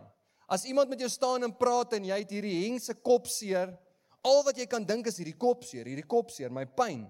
As 0.48 0.64
iemand 0.64 0.88
met 0.88 0.98
jou 0.98 1.08
staan 1.08 1.44
en 1.44 1.52
praat 1.54 1.92
en 1.92 2.04
jy 2.04 2.18
het 2.18 2.30
hierdie 2.30 2.64
hengse 2.66 2.94
kopseer, 2.94 3.78
al 4.22 4.42
wat 4.42 4.58
jy 4.58 4.66
kan 4.66 4.84
dink 4.84 5.06
is 5.06 5.16
hierdie 5.16 5.38
kopseer, 5.38 5.86
hierdie 5.86 6.06
kopseer, 6.06 6.50
my 6.50 6.64
pyn. 6.64 7.06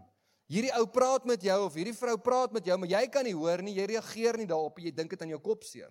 Hierdie 0.53 0.73
ou 0.77 0.87
praat 0.87 1.25
met 1.25 1.43
jou 1.43 1.59
of 1.65 1.75
hierdie 1.75 1.97
vrou 1.97 2.19
praat 2.19 2.53
met 2.53 2.67
jou, 2.67 2.77
maar 2.77 2.89
jy 2.89 3.07
kan 3.09 3.25
nie 3.25 3.35
hoor 3.35 3.63
nie, 3.65 3.75
jy 3.79 3.87
reageer 3.87 4.37
nie 4.37 4.47
daarop, 4.47 4.79
jy 4.79 4.93
dink 4.93 5.11
dit 5.11 5.23
aan 5.23 5.33
jou 5.33 5.41
kopseer. 5.41 5.91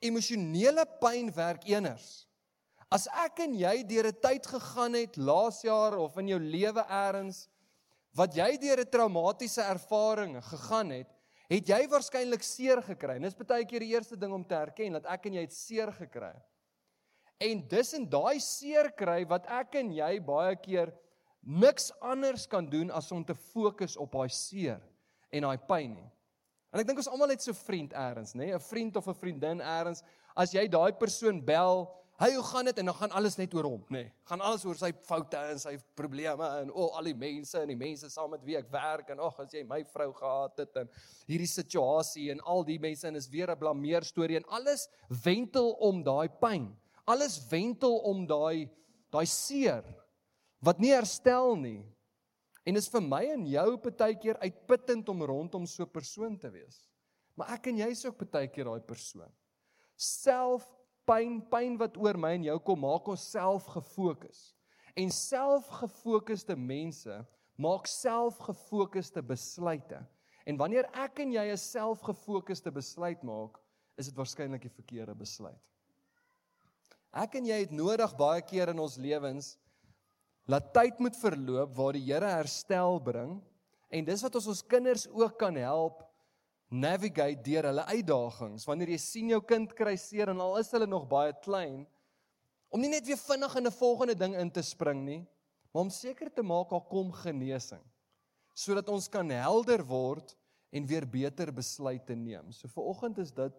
Emosionele 0.00 0.86
pyn 1.00 1.28
werk 1.36 1.68
eners. 1.68 2.24
As 2.94 3.08
ek 3.24 3.40
en 3.42 3.56
jy 3.58 3.82
deur 3.90 4.06
'n 4.06 4.20
tyd 4.22 4.46
gegaan 4.46 4.94
het 4.94 5.16
laas 5.18 5.62
jaar 5.66 5.98
of 5.98 6.16
in 6.18 6.28
jou 6.28 6.38
lewe 6.38 6.84
eers 6.86 7.48
wat 8.14 8.36
jy 8.36 8.56
deur 8.62 8.80
'n 8.80 8.90
traumatiese 8.90 9.62
ervaring 9.62 10.38
gegaan 10.38 10.90
het, 10.90 11.10
het 11.50 11.66
jy 11.66 11.86
waarskynlik 11.90 12.42
seer 12.42 12.82
gekry. 12.82 13.16
En 13.16 13.22
dis 13.22 13.34
baie 13.34 13.64
keer 13.64 13.80
die 13.80 13.94
eerste 13.94 14.16
ding 14.16 14.32
om 14.32 14.44
te 14.44 14.54
erken 14.54 14.92
dat 14.92 15.06
ek 15.06 15.26
en 15.26 15.34
jy 15.34 15.40
het 15.40 15.52
seer 15.52 15.92
gekry. 15.92 16.34
En 17.40 17.66
dis 17.68 17.92
in 17.94 18.06
daai 18.08 18.38
seer 18.40 18.92
kry 18.92 19.24
wat 19.26 19.46
ek 19.46 19.74
en 19.74 19.90
jy 19.92 20.20
baie 20.20 20.54
keer 20.56 20.94
niks 21.42 21.90
anders 22.00 22.46
kan 22.46 22.70
doen 22.70 22.90
as 22.90 23.10
om 23.12 23.24
te 23.24 23.34
fokus 23.34 23.96
op 23.96 24.12
daai 24.12 24.28
seer 24.28 24.80
en 25.32 25.42
daai 25.42 25.58
pyn 25.58 25.94
nie. 25.94 26.10
En 26.72 26.80
ek 26.80 26.86
dink 26.86 26.98
ons 26.98 27.08
almal 27.08 27.30
het 27.30 27.42
so 27.42 27.50
'n 27.50 27.54
vriend 27.54 27.92
eers, 27.92 28.34
nê, 28.34 28.54
'n 28.54 28.60
vriend 28.60 28.96
of 28.96 29.08
'n 29.08 29.14
vriendin 29.14 29.60
eers, 29.60 30.02
as 30.36 30.52
jy 30.52 30.68
daai 30.68 30.92
persoon 30.92 31.44
bel, 31.44 32.03
Hy 32.14 32.28
hoe 32.36 32.44
gaan 32.46 32.68
dit 32.68 32.78
en 32.78 32.86
dan 32.86 32.94
gaan 32.94 33.10
alles 33.18 33.34
net 33.40 33.54
oor 33.58 33.66
hom, 33.66 33.80
nê. 33.90 34.04
Nee, 34.04 34.10
gaan 34.30 34.42
alles 34.46 34.62
oor 34.68 34.78
sy 34.78 34.92
foute 35.02 35.38
en 35.50 35.58
sy 35.58 35.72
probleme 35.98 36.46
en 36.60 36.68
o, 36.70 36.86
al 36.94 37.08
die 37.10 37.16
mense 37.18 37.58
en 37.58 37.72
die 37.72 37.78
mense 37.78 38.06
saam 38.12 38.30
met 38.30 38.44
wie 38.46 38.54
ek 38.54 38.68
werk 38.70 39.10
en 39.10 39.22
ag, 39.26 39.40
as 39.42 39.56
jy 39.56 39.64
my 39.66 39.80
vrou 39.90 40.12
gehad 40.14 40.62
het 40.62 40.78
en 40.84 40.92
hierdie 41.26 41.50
situasie 41.50 42.28
en 42.30 42.42
al 42.46 42.62
die 42.68 42.78
mense 42.78 43.08
en 43.08 43.18
is 43.18 43.26
weer 43.32 43.50
'n 43.50 43.58
blameer 43.58 44.06
storie 44.06 44.38
en 44.38 44.46
alles 44.46 44.86
wentel 45.24 45.72
om 45.82 46.04
daai 46.06 46.28
pyn. 46.28 46.70
Alles 47.04 47.40
wentel 47.50 47.98
om 48.06 48.26
daai 48.26 48.70
daai 49.10 49.26
seer 49.26 49.84
wat 50.62 50.78
nie 50.78 50.94
herstel 50.94 51.56
nie. 51.56 51.82
En 52.64 52.76
is 52.76 52.88
vir 52.88 53.02
my 53.02 53.24
en 53.34 53.44
jou 53.46 53.76
partykeer 53.76 54.38
uitputtend 54.40 55.08
om 55.08 55.22
rondom 55.22 55.66
so 55.66 55.82
'n 55.82 55.90
persoon 55.90 56.38
te 56.38 56.50
wees. 56.50 56.88
Maar 57.36 57.58
ek 57.58 57.66
en 57.66 57.78
jy 57.78 57.90
is 57.90 58.06
ook 58.06 58.18
partykeer 58.18 58.64
daai 58.64 58.80
persoon. 58.80 59.32
Self 59.96 60.73
pyn, 61.06 61.40
pyn 61.50 61.78
wat 61.80 61.96
oor 62.00 62.18
my 62.20 62.34
en 62.38 62.46
jou 62.48 62.58
kom, 62.66 62.80
maak 62.84 63.08
ons 63.08 63.24
self 63.34 63.66
gefokus. 63.74 64.52
En 64.96 65.10
selfgefokusde 65.10 66.56
mense 66.56 67.20
maak 67.60 67.86
selfgefokusde 67.90 69.22
besluite. 69.22 70.00
En 70.44 70.58
wanneer 70.60 70.88
ek 70.92 71.20
en 71.24 71.32
jy 71.32 71.46
'n 71.52 71.56
selfgefokusde 71.56 72.70
besluit 72.70 73.22
maak, 73.22 73.58
is 73.96 74.06
dit 74.06 74.16
waarskynlik 74.16 74.62
die 74.62 74.76
verkeerde 74.76 75.14
besluit. 75.14 75.70
Ek 77.14 77.34
en 77.34 77.46
jy 77.46 77.60
het 77.62 77.70
nodig 77.70 78.16
baie 78.18 78.42
keer 78.42 78.68
in 78.68 78.78
ons 78.78 78.96
lewens 78.98 79.56
laat 80.50 80.72
tyd 80.74 80.98
moet 81.00 81.16
verloop 81.16 81.74
waar 81.76 81.92
die 81.92 82.04
Here 82.04 82.26
herstel 82.26 82.98
bring 83.00 83.38
en 83.88 84.04
dis 84.04 84.22
wat 84.22 84.34
ons 84.34 84.46
ons 84.46 84.62
kinders 84.62 85.06
ook 85.08 85.38
kan 85.38 85.56
help 85.56 86.02
navigate 86.74 87.42
deur 87.46 87.68
hulle 87.70 87.84
uitdagings. 87.86 88.66
Wanneer 88.66 88.94
jy 88.94 88.98
sien 88.98 89.30
jou 89.30 89.40
kind 89.46 89.72
kry 89.76 89.94
seer 90.00 90.32
en 90.32 90.40
al 90.40 90.58
is 90.58 90.72
hulle 90.74 90.88
nog 90.90 91.08
baie 91.10 91.32
klein, 91.44 91.84
om 92.74 92.82
nie 92.82 92.90
net 92.90 93.06
weer 93.06 93.20
vinnig 93.20 93.56
in 93.56 93.66
'n 93.66 93.78
volgende 93.78 94.14
ding 94.14 94.34
in 94.34 94.50
te 94.50 94.62
spring 94.62 95.04
nie, 95.04 95.26
maar 95.72 95.82
om 95.82 95.90
seker 95.90 96.30
te 96.30 96.42
maak 96.42 96.70
daar 96.70 96.88
kom 96.90 97.12
genesing 97.12 97.82
sodat 98.54 98.88
ons 98.88 99.08
kan 99.10 99.30
helder 99.30 99.82
word 99.82 100.36
en 100.70 100.86
weer 100.86 101.06
beter 101.06 101.50
besluite 101.52 102.14
neem. 102.14 102.52
So 102.52 102.68
vir 102.68 102.84
oggend 102.84 103.18
is 103.18 103.32
dit 103.34 103.52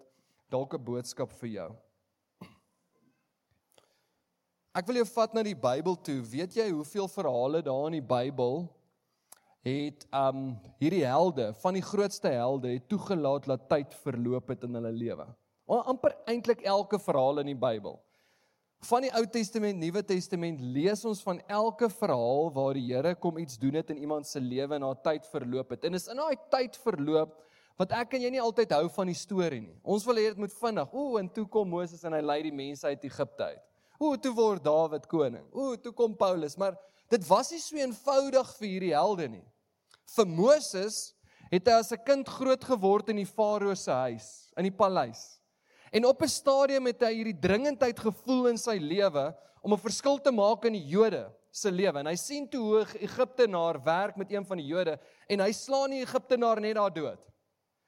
dalk 0.49 0.73
'n 0.73 0.83
boodskap 0.83 1.31
vir 1.31 1.49
jou. 1.49 1.75
Ek 4.75 4.87
wil 4.87 4.95
jou 4.95 5.05
vat 5.05 5.33
na 5.33 5.43
die 5.43 5.55
Bybel 5.55 5.95
toe. 5.95 6.21
Weet 6.21 6.55
jy 6.55 6.69
hoeveel 6.69 7.07
verhale 7.07 7.61
daar 7.61 7.87
in 7.87 8.01
die 8.01 8.07
Bybel 8.07 8.69
het 9.65 10.05
um 10.13 10.53
hierdie 10.77 11.05
helde 11.07 11.49
van 11.63 11.73
die 11.73 11.83
grootste 11.83 12.29
helde 12.29 12.75
het 12.75 12.89
toegelaat 12.89 13.47
dat 13.49 13.69
tyd 13.69 13.95
verloop 14.03 14.51
het 14.53 14.63
in 14.67 14.77
hulle 14.77 14.91
lewe. 14.93 15.25
amper 15.65 16.13
eintlik 16.29 16.61
elke 16.61 16.99
verhaal 16.99 17.41
in 17.41 17.49
die 17.49 17.57
Bybel. 17.57 17.97
Van 18.85 19.01
die 19.01 19.09
Ou 19.17 19.23
Testament, 19.25 19.79
Nuwe 19.81 20.03
Testament 20.05 20.61
lees 20.61 21.01
ons 21.05 21.23
van 21.25 21.39
elke 21.49 21.89
verhaal 21.89 22.51
waar 22.53 22.77
die 22.77 22.85
Here 22.91 23.15
kom 23.15 23.39
iets 23.41 23.57
doen 23.57 23.73
het 23.73 23.89
in 23.89 23.97
iemand 23.97 24.27
se 24.27 24.39
lewe 24.39 24.77
na 24.77 24.93
tyd 24.93 25.25
verloop 25.31 25.73
het. 25.73 25.85
En 25.85 25.97
is 25.97 26.05
in 26.07 26.21
daai 26.21 26.37
tyd 26.53 26.77
verloop 26.83 27.33
wat 27.79 27.91
ek 27.91 28.13
en 28.13 28.21
jy 28.21 28.29
nie 28.35 28.43
altyd 28.43 28.75
hou 28.77 28.85
van 28.99 29.09
die 29.09 29.17
storie 29.17 29.63
nie. 29.63 29.79
Ons 29.81 30.05
wil 30.05 30.21
hê 30.21 30.27
dit 30.29 30.37
moet 30.37 30.53
vinnig. 30.53 30.93
Ooh, 30.93 31.17
en 31.19 31.31
toe 31.33 31.47
kom 31.49 31.73
Moses 31.73 32.05
en 32.05 32.13
hy 32.13 32.21
lei 32.21 32.37
die 32.45 32.53
mense 32.53 32.85
uit 32.85 33.09
Egipte 33.09 33.49
uit. 33.49 33.65
Ooh, 33.97 34.13
toe 34.21 34.35
word 34.35 34.63
Dawid 34.63 35.09
koning. 35.09 35.47
Ooh, 35.55 35.73
toe 35.81 35.91
kom 35.95 36.13
Paulus, 36.19 36.55
maar 36.59 36.77
dit 37.09 37.25
was 37.27 37.49
nie 37.51 37.61
so 37.63 37.79
eenvoudig 37.79 38.53
vir 38.59 38.69
hierdie 38.69 38.93
helde 38.93 39.27
nie. 39.39 39.45
Vir 40.15 40.25
Moses 40.25 41.15
het 41.51 41.67
hy 41.67 41.79
as 41.79 41.91
'n 41.91 42.03
kind 42.05 42.27
groot 42.27 42.63
geword 42.63 43.09
in 43.09 43.17
die 43.17 43.25
Farao 43.25 43.75
se 43.75 43.91
huis, 43.91 44.51
in 44.57 44.63
die 44.63 44.77
paleis. 44.77 45.39
En 45.91 46.05
op 46.05 46.21
'n 46.21 46.27
stadium 46.27 46.85
het 46.85 47.01
hy 47.01 47.13
hierdie 47.13 47.39
dringendheid 47.39 47.99
gevoel 47.99 48.47
in 48.47 48.57
sy 48.57 48.77
lewe 48.77 49.35
om 49.61 49.73
'n 49.73 49.77
verskil 49.77 50.17
te 50.21 50.31
maak 50.31 50.65
in 50.65 50.73
die 50.73 50.87
Jode 50.87 51.31
se 51.51 51.71
lewe. 51.71 51.99
En 51.99 52.07
hy 52.07 52.15
sien 52.15 52.49
toe 52.49 52.61
hoe 52.61 52.85
Egiptenaar 52.99 53.83
werk 53.83 54.15
met 54.15 54.31
een 54.31 54.45
van 54.45 54.57
die 54.57 54.67
Jode 54.67 54.99
en 55.29 55.39
hy 55.39 55.51
slaan 55.51 55.91
die 55.91 56.01
Egiptenaar 56.03 56.59
net 56.61 56.75
daar 56.75 56.93
dood. 56.93 57.19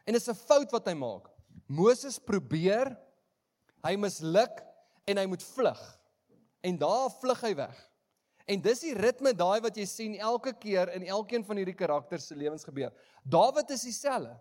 En 0.06 0.14
dit 0.14 0.22
is 0.22 0.30
'n 0.30 0.36
fout 0.48 0.72
wat 0.72 0.88
hy 0.88 0.94
maak. 0.94 1.28
Moses 1.68 2.20
probeer, 2.20 2.98
hy 3.84 3.96
misluk 3.96 4.64
en 5.06 5.18
hy 5.18 5.26
moet 5.26 5.44
vlug. 5.44 6.00
En 6.64 6.78
daar 6.78 7.10
vlug 7.12 7.42
hy 7.42 7.56
weg. 7.56 7.90
En 8.48 8.62
dis 8.64 8.84
die 8.86 8.96
ritme 8.96 9.34
daai 9.36 9.60
wat 9.64 9.76
jy 9.76 9.86
sien 9.90 10.14
elke 10.24 10.54
keer 10.56 10.94
in 10.96 11.04
elkeen 11.04 11.44
van 11.44 11.60
hierdie 11.60 11.76
karakters 11.76 12.30
se 12.30 12.36
lewens 12.36 12.64
gebeur. 12.64 12.94
Dawid 13.28 13.74
is 13.76 13.84
dieselfde. 13.84 14.38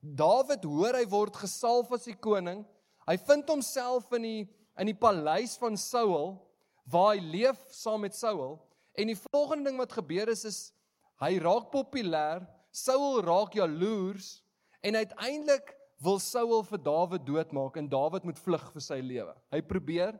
Dawid 0.00 0.64
hoor 0.64 0.96
hy 0.96 1.04
word 1.08 1.36
gesalf 1.36 1.92
as 1.92 2.08
die 2.08 2.16
koning. 2.16 2.62
Hy 3.04 3.16
vind 3.28 3.50
homself 3.52 4.08
in 4.16 4.28
die 4.28 4.42
in 4.80 4.90
die 4.90 4.98
paleis 4.98 5.54
van 5.60 5.76
Saul 5.78 6.32
waar 6.90 7.12
hy 7.14 7.20
leef 7.22 7.60
saam 7.70 8.02
met 8.02 8.16
Saul 8.16 8.56
en 8.98 9.10
die 9.10 9.18
volgende 9.30 9.70
ding 9.70 9.78
wat 9.78 9.94
gebeur 9.94 10.32
is 10.32 10.42
is 10.48 10.58
hy 11.22 11.36
raak 11.42 11.70
populêr, 11.70 12.42
Saul 12.74 13.20
raak 13.22 13.54
jaloers 13.54 14.40
en 14.82 14.98
uiteindelik 14.98 15.70
wil 16.02 16.18
Saul 16.18 16.64
vir 16.66 16.82
Dawid 16.82 17.24
doodmaak 17.26 17.78
en 17.78 17.88
Dawid 17.88 18.26
moet 18.26 18.40
vlug 18.42 18.66
vir 18.74 18.84
sy 18.84 18.98
lewe. 18.98 19.32
Hy 19.54 19.62
probeer, 19.62 20.18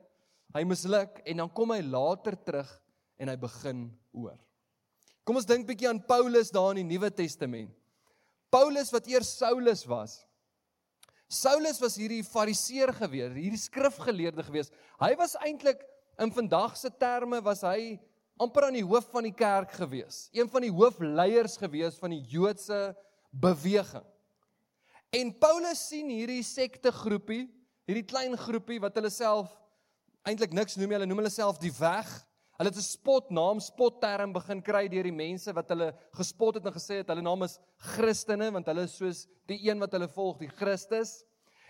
hy 0.55 0.63
misluk 0.69 1.19
en 1.27 1.43
dan 1.43 1.51
kom 1.51 1.75
hy 1.75 1.83
later 1.83 2.39
terug 2.47 2.71
en 3.19 3.31
hy 3.31 3.37
begin 3.41 3.87
oor. 4.13 4.39
Kom 5.25 5.39
ons 5.41 5.49
dink 5.49 5.67
bietjie 5.69 5.89
aan 5.89 6.03
Paulus 6.05 6.53
daar 6.53 6.75
in 6.75 6.83
die 6.83 6.95
Nuwe 6.95 7.11
Testament. 7.15 7.73
Paulus 8.53 8.93
wat 8.95 9.09
eers 9.11 9.31
Saulus 9.39 9.83
was. 9.89 10.21
Saulus 11.33 11.81
was 11.83 11.97
hierdie 11.99 12.23
fariseer 12.27 12.93
gewees, 12.95 13.33
hierdie 13.35 13.59
skrifgeleerde 13.59 14.45
gewees. 14.47 14.71
Hy 15.01 15.15
was 15.19 15.35
eintlik 15.43 15.81
in 16.21 16.31
vandag 16.35 16.77
se 16.79 16.91
terme 17.01 17.41
was 17.43 17.65
hy 17.67 17.97
amper 18.39 18.69
aan 18.69 18.77
die 18.77 18.87
hoof 18.87 19.09
van 19.15 19.27
die 19.27 19.35
kerk 19.35 19.73
gewees. 19.79 20.29
Een 20.35 20.51
van 20.51 20.67
die 20.67 20.73
hoofleiers 20.75 21.57
gewees 21.59 21.99
van 21.99 22.15
die 22.15 22.23
Joodse 22.31 22.93
beweging. 23.31 24.05
En 25.15 25.31
Paulus 25.39 25.81
sien 25.89 26.11
hierdie 26.11 26.43
sekte 26.47 26.91
groepie, 26.95 27.47
hierdie 27.87 28.07
klein 28.07 28.35
groepie 28.39 28.81
wat 28.83 28.97
hulle 28.99 29.11
self 29.15 29.51
eintlik 30.27 30.55
niks 30.57 30.79
noem 30.79 30.91
nie. 30.91 30.99
Hulle 30.99 31.09
noem 31.11 31.23
hulle 31.23 31.35
self 31.35 31.61
die 31.63 31.73
weg. 31.79 32.11
Hulle 32.55 32.71
het 32.71 32.79
'n 32.79 32.87
spotnaam, 32.87 33.61
spotterm 33.61 34.33
begin 34.33 34.63
kry 34.63 34.89
deur 34.89 35.03
die 35.03 35.13
mense 35.13 35.53
wat 35.53 35.69
hulle 35.69 35.93
gespot 36.15 36.55
het 36.55 36.67
en 36.67 36.73
gesê 36.73 37.01
het 37.03 37.09
hulle 37.09 37.23
naam 37.23 37.43
is 37.43 37.59
Christene 37.77 38.51
want 38.53 38.67
hulle 38.67 38.85
is 38.87 38.97
soos 38.97 39.27
die 39.47 39.59
een 39.69 39.79
wat 39.79 39.93
hulle 39.93 40.09
volg, 40.09 40.39
die 40.39 40.49
Christus. 40.49 41.25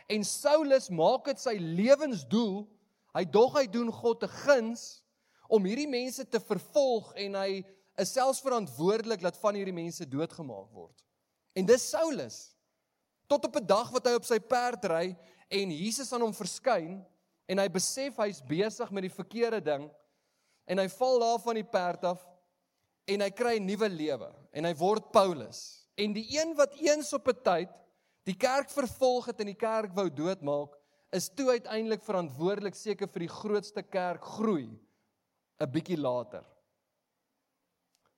En 0.09 0.25
Saulus 0.25 0.91
maak 0.91 1.25
dit 1.25 1.41
sy 1.41 1.57
lewensdoel. 1.57 2.69
Hy 3.14 3.25
dog 3.25 3.57
hy 3.57 3.67
doen 3.67 3.91
God 3.93 4.25
'n 4.25 4.29
guns 4.29 5.03
om 5.49 5.64
hierdie 5.64 5.88
mense 5.88 6.25
te 6.29 6.41
vervolg 6.41 7.14
en 7.17 7.35
hy 7.35 7.64
is 7.97 8.12
selfs 8.12 8.43
verantwoordelik 8.43 9.23
dat 9.23 9.37
van 9.37 9.55
hierdie 9.55 9.73
mense 9.73 10.05
doodgemaak 10.05 10.71
word. 10.73 11.05
En 11.55 11.64
dis 11.64 11.91
Saulus. 11.91 12.55
Tot 13.26 13.45
op 13.45 13.57
'n 13.57 13.67
dag 13.67 13.91
wat 13.91 14.07
hy 14.07 14.14
op 14.14 14.25
sy 14.25 14.38
perd 14.38 14.85
ry 14.85 15.17
en 15.49 15.71
Jesus 15.71 16.12
aan 16.12 16.21
hom 16.21 16.35
verskyn 16.35 17.05
en 17.49 17.59
hy 17.59 17.69
besef 17.69 18.17
hy's 18.17 18.43
besig 18.43 18.91
met 18.91 19.03
die 19.03 19.17
verkeerde 19.17 19.61
ding 19.64 19.91
en 20.66 20.78
hy 20.78 20.88
val 20.88 21.18
daar 21.21 21.40
van 21.44 21.59
die 21.59 21.66
perd 21.66 22.04
af 22.04 22.23
en 23.06 23.21
hy 23.21 23.30
kry 23.30 23.56
'n 23.59 23.66
nuwe 23.66 23.88
lewe 23.88 24.30
en 24.52 24.64
hy 24.64 24.75
word 24.75 25.12
Paulus. 25.12 25.85
En 25.97 26.12
die 26.12 26.26
een 26.38 26.54
wat 26.56 26.75
eens 26.75 27.12
op 27.12 27.28
'n 27.28 27.42
tyd 27.42 27.71
die 28.25 28.37
kerk 28.37 28.71
vervolg 28.71 29.26
het 29.26 29.40
en 29.40 29.47
die 29.47 29.61
kerk 29.61 29.92
wou 29.94 30.09
doodmaak, 30.11 30.73
is 31.12 31.28
toe 31.28 31.50
uiteindelik 31.50 32.02
verantwoordelik 32.02 32.75
seker 32.75 33.09
vir 33.09 33.21
die 33.21 33.35
grootste 33.35 33.83
kerk 33.83 34.25
groei 34.25 34.68
'n 35.61 35.71
bietjie 35.71 35.99
later. 35.99 36.44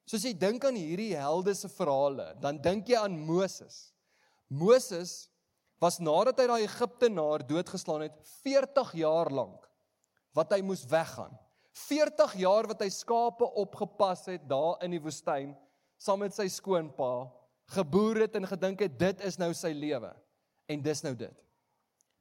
Soos 0.07 0.23
jy 0.23 0.33
dink 0.33 0.65
aan 0.65 0.77
hierdie 0.79 1.17
helde 1.17 1.55
se 1.55 1.69
verhale, 1.69 2.35
dan 2.41 2.61
dink 2.63 2.89
jy 2.89 2.97
aan 2.97 3.19
Moses. 3.19 3.93
Moses 4.49 5.29
was 5.83 5.99
nadat 5.99 6.39
hy 6.39 6.47
daai 6.47 6.63
Egiptenaar 6.63 7.47
doodgeslaan 7.47 8.07
het 8.07 8.15
40 8.45 8.93
jaar 9.03 9.31
lank 9.31 9.67
wat 10.33 10.53
hy 10.53 10.61
moes 10.63 10.85
weggaan. 10.85 11.35
40 11.77 12.35
jaar 12.41 12.69
wat 12.71 12.81
hy 12.81 12.89
skape 12.93 13.47
opgepas 13.61 14.25
het 14.31 14.45
daar 14.49 14.81
in 14.85 14.95
die 14.97 15.03
woestyn 15.03 15.53
saam 16.01 16.23
met 16.25 16.35
sy 16.37 16.47
skoonpa, 16.53 17.27
geboer 17.77 18.23
het 18.27 18.37
en 18.39 18.49
gedink 18.49 18.85
het 18.85 18.95
dit 19.01 19.27
is 19.27 19.37
nou 19.41 19.51
sy 19.57 19.73
lewe. 19.77 20.13
En 20.69 20.83
dis 20.83 21.03
nou 21.05 21.13
dit. 21.17 21.43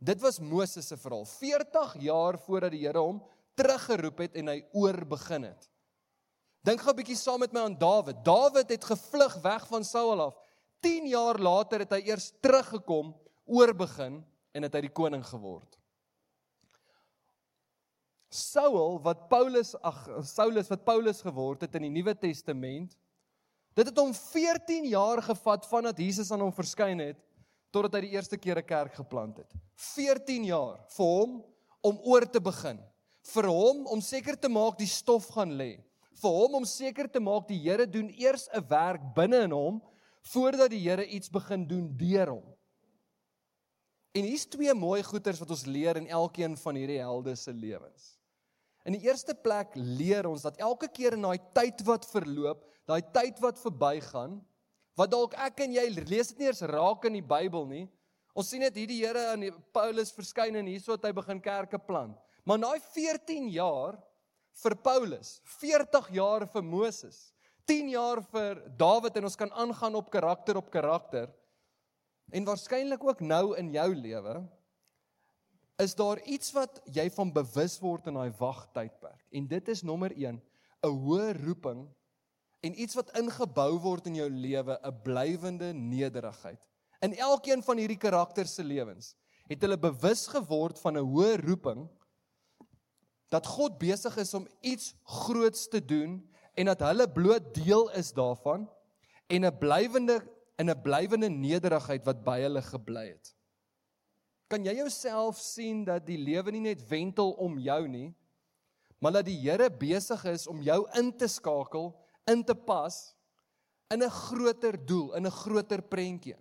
Dit 0.05 0.21
was 0.21 0.39
Moses 0.39 0.88
se 0.88 0.97
verhaal. 1.00 1.25
40 1.25 1.95
jaar 2.03 2.38
voordat 2.45 2.74
die 2.75 2.83
Here 2.83 3.01
hom 3.01 3.21
teruggeroep 3.55 4.25
het 4.25 4.35
en 4.35 4.51
hy 4.51 4.59
oor 4.75 5.00
begin 5.15 5.47
het. 5.47 5.69
Dink 6.65 6.81
gou 6.81 6.91
'n 6.91 6.97
bietjie 6.97 7.17
saam 7.17 7.39
met 7.39 7.53
my 7.53 7.62
aan 7.62 7.77
Dawid. 7.77 8.24
Dawid 8.25 8.69
het 8.69 8.83
gevlug 8.83 9.35
weg 9.41 9.67
van 9.67 9.83
Saul 9.83 10.21
af. 10.21 10.35
10 10.81 11.07
jaar 11.07 11.39
later 11.39 11.79
het 11.79 11.91
hy 11.91 12.01
eers 12.05 12.31
teruggekom, 12.41 13.15
oor 13.45 13.74
begin 13.74 14.25
en 14.53 14.63
het 14.63 14.74
hy 14.74 14.81
die 14.81 14.93
koning 14.93 15.24
geword. 15.25 15.77
Saul 18.36 19.00
wat 19.06 19.27
Paulus 19.32 19.74
ag 19.80 20.04
Saulus 20.27 20.70
wat 20.72 20.84
Paulus 20.86 21.22
geword 21.24 21.65
het 21.65 21.75
in 21.80 21.88
die 21.88 21.94
Nuwe 21.96 22.15
Testament. 22.20 22.96
Dit 23.75 23.89
het 23.92 23.98
hom 24.00 24.13
14 24.15 24.88
jaar 24.92 25.22
gevat 25.24 25.65
vandat 25.68 26.00
Jesus 26.00 26.32
aan 26.32 26.44
hom 26.44 26.54
verskyn 26.56 27.01
het 27.04 27.22
totdat 27.75 27.98
hy 27.98 28.06
die 28.06 28.15
eerste 28.15 28.38
keer 28.39 28.60
'n 28.60 28.68
kerk 28.68 28.94
geplant 28.96 29.38
het. 29.38 29.51
14 29.75 30.46
jaar 30.46 30.80
vir 30.96 31.06
hom 31.06 31.44
om 31.84 32.00
oor 32.04 32.25
te 32.25 32.39
begin. 32.39 32.80
Vir 33.34 33.48
hom 33.50 33.86
om 33.88 34.01
seker 34.01 34.38
te 34.39 34.50
maak 34.50 34.77
die 34.77 34.88
stof 34.88 35.27
gaan 35.36 35.51
lê. 35.51 35.84
Vir 36.15 36.32
hom 36.32 36.56
om 36.56 36.65
seker 36.65 37.10
te 37.12 37.20
maak 37.20 37.48
die 37.48 37.60
Here 37.60 37.86
doen 37.86 38.10
eers 38.10 38.48
'n 38.54 38.63
werk 38.70 39.01
binne 39.15 39.44
in 39.44 39.51
hom 39.51 39.82
voordat 40.22 40.70
die 40.70 40.80
Here 40.80 41.06
iets 41.06 41.30
begin 41.30 41.68
doen 41.68 41.98
deur 41.98 42.30
hom. 42.30 42.56
En 44.15 44.24
hier's 44.24 44.46
twee 44.48 44.74
mooi 44.74 45.04
goeters 45.04 45.39
wat 45.39 45.50
ons 45.50 45.65
leer 45.65 45.98
in 45.98 46.08
elkeen 46.08 46.56
van 46.58 46.75
hierdie 46.75 47.01
helde 47.01 47.36
se 47.36 47.51
lewens. 47.51 48.15
In 48.86 48.94
die 48.94 49.08
eerste 49.08 49.34
plek 49.34 49.74
leer 49.75 50.27
ons 50.30 50.46
dat 50.46 50.60
elke 50.62 50.88
keer 50.94 51.15
in 51.18 51.25
daai 51.25 51.42
tyd 51.58 51.82
wat 51.88 52.06
verloop, 52.06 52.62
daai 52.86 53.01
tyd 53.15 53.39
wat 53.42 53.58
verbygaan, 53.58 54.38
wat 54.96 55.12
dalk 55.12 55.34
ek 55.42 55.63
en 55.65 55.74
jy 55.74 55.86
lees 55.98 56.30
dit 56.32 56.44
nie 56.44 56.51
eens 56.51 56.62
raak 56.70 57.07
in 57.09 57.18
die 57.18 57.25
Bybel 57.25 57.66
nie. 57.68 57.86
Ons 58.38 58.51
sien 58.51 58.62
net 58.62 58.75
hierdie 58.77 59.00
Here 59.01 59.31
aan 59.31 59.48
Paulus 59.74 60.12
verskyn 60.14 60.59
en 60.59 60.70
hierso 60.70 60.94
het 60.94 61.07
hy 61.07 61.14
begin 61.16 61.42
kerke 61.42 61.79
plant. 61.81 62.18
Maar 62.46 62.59
na 62.62 62.74
14 62.94 63.48
jaar 63.50 63.98
vir 64.62 64.75
Paulus, 64.86 65.40
40 65.57 66.12
jaar 66.16 66.46
vir 66.51 66.64
Moses, 66.64 67.31
10 67.66 67.90
jaar 67.96 68.22
vir 68.29 68.62
Dawid 68.77 69.18
en 69.18 69.25
ons 69.31 69.40
kan 69.40 69.51
aangaan 69.51 69.98
op 69.98 70.12
karakter 70.14 70.59
op 70.62 70.70
karakter. 70.70 71.31
En 72.29 72.46
waarskynlik 72.46 73.01
ook 73.03 73.24
nou 73.25 73.55
in 73.57 73.72
jou 73.74 73.90
lewe 73.96 74.36
is 75.81 75.96
daar 75.96 76.22
iets 76.24 76.51
wat 76.55 76.81
jy 76.94 77.09
van 77.11 77.33
bewus 77.35 77.79
word 77.83 78.07
in 78.07 78.16
daai 78.20 78.31
wagtydperk. 78.40 79.25
En 79.31 79.48
dit 79.48 79.68
is 79.68 79.83
nommer 79.83 80.11
1, 80.16 80.42
'n 80.83 80.88
hoë 80.88 81.33
roeping 81.44 81.88
en 82.61 82.81
iets 82.81 82.96
wat 82.96 83.11
ingebou 83.18 83.79
word 83.79 84.07
in 84.07 84.16
jou 84.16 84.29
lewe, 84.29 84.79
'n 84.81 85.01
blywende 85.03 85.74
nederigheid. 85.74 86.61
In 87.00 87.16
elkeen 87.18 87.64
van 87.64 87.77
hierdie 87.77 87.98
karakters 87.98 88.53
se 88.55 88.64
lewens 88.64 89.16
het 89.48 89.61
hulle 89.61 89.77
bewus 89.77 90.27
geword 90.27 90.79
van 90.79 90.98
'n 90.98 91.05
hoë 91.05 91.35
roeping 91.44 91.90
dat 93.29 93.46
God 93.46 93.77
besig 93.77 94.18
is 94.18 94.33
om 94.33 94.48
iets 94.61 94.96
groots 95.03 95.68
te 95.68 95.85
doen 95.85 96.22
en 96.53 96.66
dat 96.66 96.79
hulle 96.79 97.11
bloot 97.11 97.53
deel 97.53 97.92
is 97.92 98.14
daarvan 98.14 98.70
en 99.27 99.46
'n 99.46 99.57
blywende 99.57 100.22
in 100.57 100.70
'n 100.70 100.81
blywende 100.81 101.29
nederigheid 101.29 102.05
wat 102.05 102.24
by 102.24 102.40
hulle 102.40 102.61
gebly 102.61 103.07
het. 103.07 103.35
Kan 104.48 104.66
jy 104.66 104.75
jouself 104.77 105.40
sien 105.42 105.84
dat 105.88 106.05
die 106.05 106.20
lewe 106.22 106.51
nie 106.53 106.68
net 106.68 106.84
wentel 106.90 107.34
om 107.42 107.58
jou 107.58 107.88
nie, 107.90 108.14
maar 109.01 109.18
dat 109.18 109.25
die 109.25 109.38
Here 109.42 109.70
besig 109.70 110.22
is 110.29 110.46
om 110.48 110.62
jou 110.62 110.84
in 111.00 111.12
te 111.18 111.27
skakel, 111.27 111.92
in 112.29 112.44
te 112.46 112.55
pas 112.55 113.16
in 113.94 114.01
'n 114.01 114.10
groter 114.10 114.77
doel, 114.77 115.14
in 115.14 115.25
'n 115.25 115.31
groter 115.31 115.81
prentjie. 115.81 116.38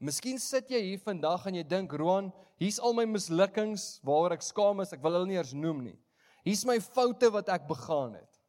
Miskien 0.00 0.38
sit 0.38 0.70
jy 0.70 0.80
hier 0.80 0.98
vandag 0.98 1.46
en 1.46 1.54
jy 1.54 1.62
dink, 1.62 1.92
"Roan, 1.92 2.32
hier's 2.56 2.78
al 2.78 2.92
my 2.92 3.04
mislukkings 3.04 4.00
waaroor 4.02 4.32
ek 4.32 4.42
skaam 4.42 4.80
is, 4.80 4.92
ek 4.92 5.02
wil 5.02 5.12
hulle 5.12 5.26
nie 5.26 5.36
eers 5.36 5.52
noem 5.52 5.82
nie. 5.82 5.98
Hier's 6.44 6.64
my 6.64 6.78
foute 6.78 7.30
wat 7.30 7.48
ek 7.48 7.66
begaan 7.66 8.14
het." 8.14 8.40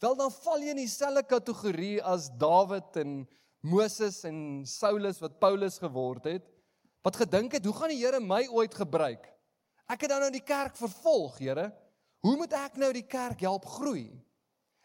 Wel 0.00 0.14
dan 0.14 0.30
val 0.30 0.60
jy 0.60 0.70
in 0.70 0.76
dieselfde 0.76 1.22
kategorie 1.22 2.02
as 2.02 2.28
Dawid 2.28 2.96
en 2.96 3.28
Moses 3.62 4.24
en 4.24 4.64
Saulus 4.66 5.20
wat 5.20 5.38
Paulus 5.40 5.78
geword 5.78 6.24
het 6.24 6.51
wat 7.02 7.16
gedink 7.16 7.52
het, 7.52 7.64
hoe 7.66 7.74
gaan 7.74 7.92
die 7.92 8.00
Here 8.00 8.20
my 8.20 8.46
ooit 8.48 8.74
gebruik? 8.74 9.26
Ek 9.90 10.04
het 10.04 10.10
dan 10.10 10.22
nou 10.24 10.30
die 10.32 10.44
kerk 10.44 10.76
vervolg, 10.78 11.38
Here. 11.42 11.70
Hoe 12.22 12.36
moet 12.38 12.52
ek 12.54 12.78
nou 12.78 12.92
die 12.94 13.06
kerk 13.06 13.40
help 13.42 13.66
groei? 13.66 14.12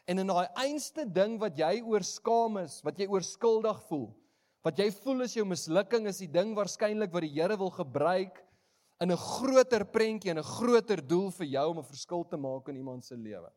En 0.07 0.21
in 0.23 0.31
daai 0.31 0.47
einste 0.63 1.05
ding 1.05 1.35
wat 1.39 1.57
jy 1.59 1.81
oor 1.85 2.03
skaam 2.03 2.57
is, 2.63 2.79
wat 2.85 2.97
jy 2.99 3.09
oor 3.11 3.25
skuldig 3.25 3.79
voel, 3.89 4.09
wat 4.65 4.79
jy 4.79 4.87
voel 5.03 5.25
is 5.27 5.35
jou 5.37 5.45
mislukking 5.47 6.07
is 6.09 6.21
die 6.23 6.31
ding 6.31 6.55
waarskynlik 6.57 7.13
wat 7.13 7.27
die 7.27 7.35
Here 7.35 7.57
wil 7.59 7.71
gebruik 7.71 8.41
in 9.03 9.11
'n 9.11 9.17
groter 9.17 9.85
prentjie 9.85 10.31
en 10.31 10.39
'n 10.39 10.43
groter 10.57 11.01
doel 11.01 11.29
vir 11.31 11.45
jou 11.45 11.69
om 11.69 11.79
'n 11.79 11.91
verskil 11.91 12.23
te 12.23 12.37
maak 12.37 12.69
in 12.69 12.77
iemand 12.77 13.05
se 13.05 13.15
lewe. 13.15 13.51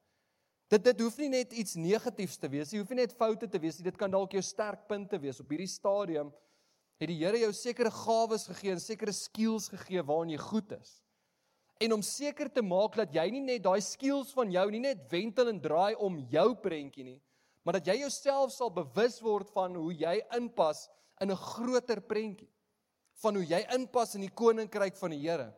Dit 0.68 0.84
dit 0.84 1.00
hoef 1.00 1.18
nie 1.18 1.28
net 1.28 1.52
iets 1.52 1.74
negatiefs 1.74 2.36
te 2.36 2.48
wees 2.48 2.72
nie, 2.72 2.80
hoef 2.80 2.90
nie 2.90 3.02
net 3.02 3.16
foute 3.16 3.48
te 3.48 3.58
wees 3.58 3.78
nie, 3.78 3.84
dit 3.84 3.96
kan 3.96 4.10
dalk 4.10 4.32
jou 4.32 4.42
sterkpunte 4.42 5.18
wees 5.18 5.40
op 5.40 5.48
hierdie 5.48 5.66
stadium 5.66 6.32
het 7.00 7.08
die 7.08 7.18
Here 7.22 7.38
jou 7.40 7.52
sekere 7.56 7.90
gawes 7.90 8.46
gegee 8.50 8.74
en 8.74 8.82
sekere 8.82 9.12
skills 9.16 9.70
gegee 9.72 10.02
waarin 10.04 10.34
jy 10.34 10.40
goed 10.42 10.72
is. 10.76 10.98
En 11.80 11.96
om 11.96 12.02
seker 12.04 12.50
te 12.52 12.62
maak 12.62 12.98
dat 13.00 13.14
jy 13.16 13.24
nie 13.32 13.40
net 13.40 13.64
daai 13.64 13.80
skills 13.80 14.34
van 14.36 14.52
jou 14.52 14.66
nie 14.70 14.82
net 14.84 15.06
wentel 15.08 15.48
en 15.48 15.60
draai 15.64 15.96
om 15.96 16.18
jou 16.28 16.48
prentjie 16.60 17.06
nie, 17.06 17.20
maar 17.64 17.78
dat 17.78 17.88
jy 17.88 18.02
jouself 18.02 18.52
sal 18.52 18.72
bewus 18.74 19.16
word 19.24 19.48
van 19.54 19.78
hoe 19.80 19.94
jy 19.96 20.18
inpas 20.36 20.88
in 21.20 21.30
'n 21.30 21.36
groter 21.36 22.00
prentjie 22.00 22.50
van 23.22 23.36
hoe 23.36 23.44
jy 23.44 23.64
inpas 23.74 24.14
in 24.14 24.20
die 24.20 24.34
koninkryk 24.34 24.96
van 24.96 25.10
die 25.10 25.24
Here. 25.24 25.52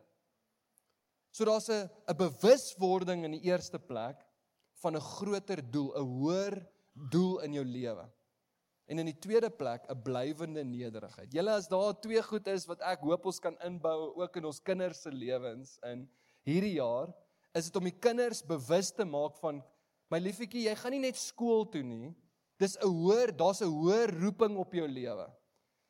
So 1.31 1.45
daar's 1.45 1.69
'n 1.69 1.89
'n 2.07 2.17
bewuswording 2.17 3.25
in 3.25 3.31
die 3.31 3.45
eerste 3.49 3.79
plek 3.79 4.23
van 4.81 4.95
'n 4.95 5.01
groter 5.01 5.61
doel, 5.71 5.91
'n 5.95 6.07
hoër 6.07 6.67
doel 6.93 7.39
in 7.39 7.53
jou 7.53 7.65
lewe. 7.65 8.05
En 8.91 8.99
in 8.99 9.07
die 9.07 9.19
tweede 9.19 9.49
plek 9.49 9.85
'n 9.89 10.01
blywende 10.03 10.63
nederigheid. 10.63 11.31
Julle 11.31 11.51
as 11.51 11.67
daar 11.67 11.99
twee 11.99 12.21
goed 12.21 12.47
is 12.47 12.65
wat 12.67 12.81
ek 12.81 12.99
hoop 12.99 13.25
ons 13.25 13.39
kan 13.39 13.57
inbou 13.63 14.13
ook 14.19 14.35
in 14.37 14.45
ons 14.45 14.59
kinders 14.59 15.01
se 15.01 15.11
lewens 15.11 15.77
in 15.83 16.09
hierdie 16.43 16.75
jaar, 16.75 17.13
is 17.55 17.65
dit 17.65 17.75
om 17.75 17.83
die 17.83 17.99
kinders 17.99 18.43
bewus 18.43 18.91
te 18.91 19.05
maak 19.05 19.37
van 19.37 19.63
my 20.11 20.19
liefietjie, 20.19 20.67
jy 20.67 20.75
gaan 20.75 20.91
nie 20.91 20.99
net 20.99 21.17
skool 21.17 21.65
toe 21.65 21.83
nie. 21.83 22.13
Dis 22.59 22.77
'n 22.77 22.87
hoër, 22.87 23.31
daar's 23.31 23.61
'n 23.61 23.71
hoër 23.71 24.19
roeping 24.19 24.57
op 24.57 24.73
jou 24.73 24.87
lewe. 24.87 25.31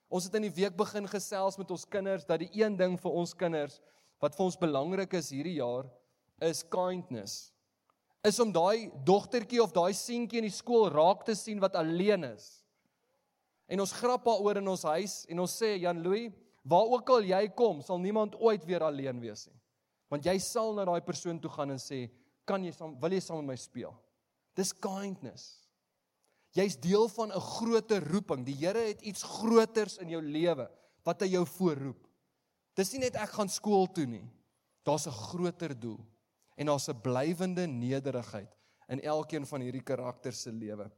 Ons 0.10 0.26
het 0.26 0.36
in 0.36 0.44
die 0.44 0.62
week 0.62 0.78
begin 0.78 1.08
gesels 1.08 1.58
met 1.58 1.72
ons 1.72 1.86
kinders 1.86 2.26
dat 2.26 2.40
die 2.40 2.52
een 2.54 2.78
ding 2.78 3.00
vir 3.00 3.12
ons 3.12 3.34
kinders 3.34 3.82
wat 4.22 4.36
vir 4.36 4.46
ons 4.46 4.58
belangrik 4.58 5.14
is 5.14 5.30
hierdie 5.30 5.58
jaar 5.58 5.90
is 6.40 6.64
kindness. 6.64 7.52
Is 8.24 8.40
om 8.40 8.52
daai 8.52 8.92
dogtertjie 9.04 9.62
of 9.62 9.74
daai 9.74 9.94
seentjie 9.94 10.38
in 10.38 10.44
die 10.44 10.52
skool 10.52 10.90
raak 10.90 11.26
te 11.26 11.36
sien 11.36 11.60
wat 11.60 11.76
alleen 11.76 12.24
is 12.24 12.63
En 13.74 13.82
ons 13.82 13.96
grap 13.98 14.28
daaroor 14.28 14.60
in 14.62 14.70
ons 14.70 14.86
huis 14.94 15.24
en 15.34 15.42
ons 15.42 15.58
sê 15.58 15.74
Jan 15.82 16.02
Louis, 16.06 16.30
waar 16.62 16.94
ook 16.94 17.10
al 17.16 17.26
jy 17.32 17.48
kom, 17.58 17.82
sal 17.82 17.98
niemand 18.00 18.38
ooit 18.38 18.64
weer 18.70 18.86
alleen 18.86 19.18
wees 19.24 19.48
nie. 19.50 19.58
Want 20.14 20.28
jy 20.30 20.36
sal 20.46 20.76
na 20.78 20.86
daai 20.86 21.02
persoon 21.02 21.40
toe 21.42 21.50
gaan 21.50 21.74
en 21.74 21.82
sê, 21.82 22.12
"Kan 22.46 22.64
jy 22.64 22.72
saam 22.72 23.00
wil 23.00 23.12
jy 23.12 23.20
saam 23.20 23.38
met 23.38 23.48
my 23.48 23.56
speel?" 23.56 23.96
Dis 24.56 24.74
kindness. 24.74 25.68
Jy's 26.54 26.76
deel 26.78 27.08
van 27.10 27.32
'n 27.32 27.42
groter 27.42 28.04
roeping. 28.12 28.46
Die 28.46 28.56
Here 28.56 28.80
het 28.80 29.02
iets 29.02 29.24
groters 29.24 29.98
in 29.98 30.10
jou 30.10 30.22
lewe 30.22 30.70
wat 31.04 31.22
hy 31.22 31.28
jou 31.28 31.46
voorroep. 31.46 32.08
Dis 32.76 32.94
nie 32.94 33.00
net 33.00 33.16
ek 33.16 33.30
gaan 33.30 33.50
skool 33.50 33.88
toe 33.88 34.06
nie. 34.06 34.30
Daar's 34.86 35.08
'n 35.08 35.12
groter 35.12 35.80
doel 35.80 36.00
en 36.58 36.68
daar's 36.68 36.90
'n 36.90 37.02
blywende 37.02 37.68
nederigheid 37.68 38.56
in 38.88 39.02
elkeen 39.02 39.46
van 39.46 39.62
hierdie 39.62 39.84
karakters 39.84 40.42
se 40.42 40.52
lewe. 40.52 40.92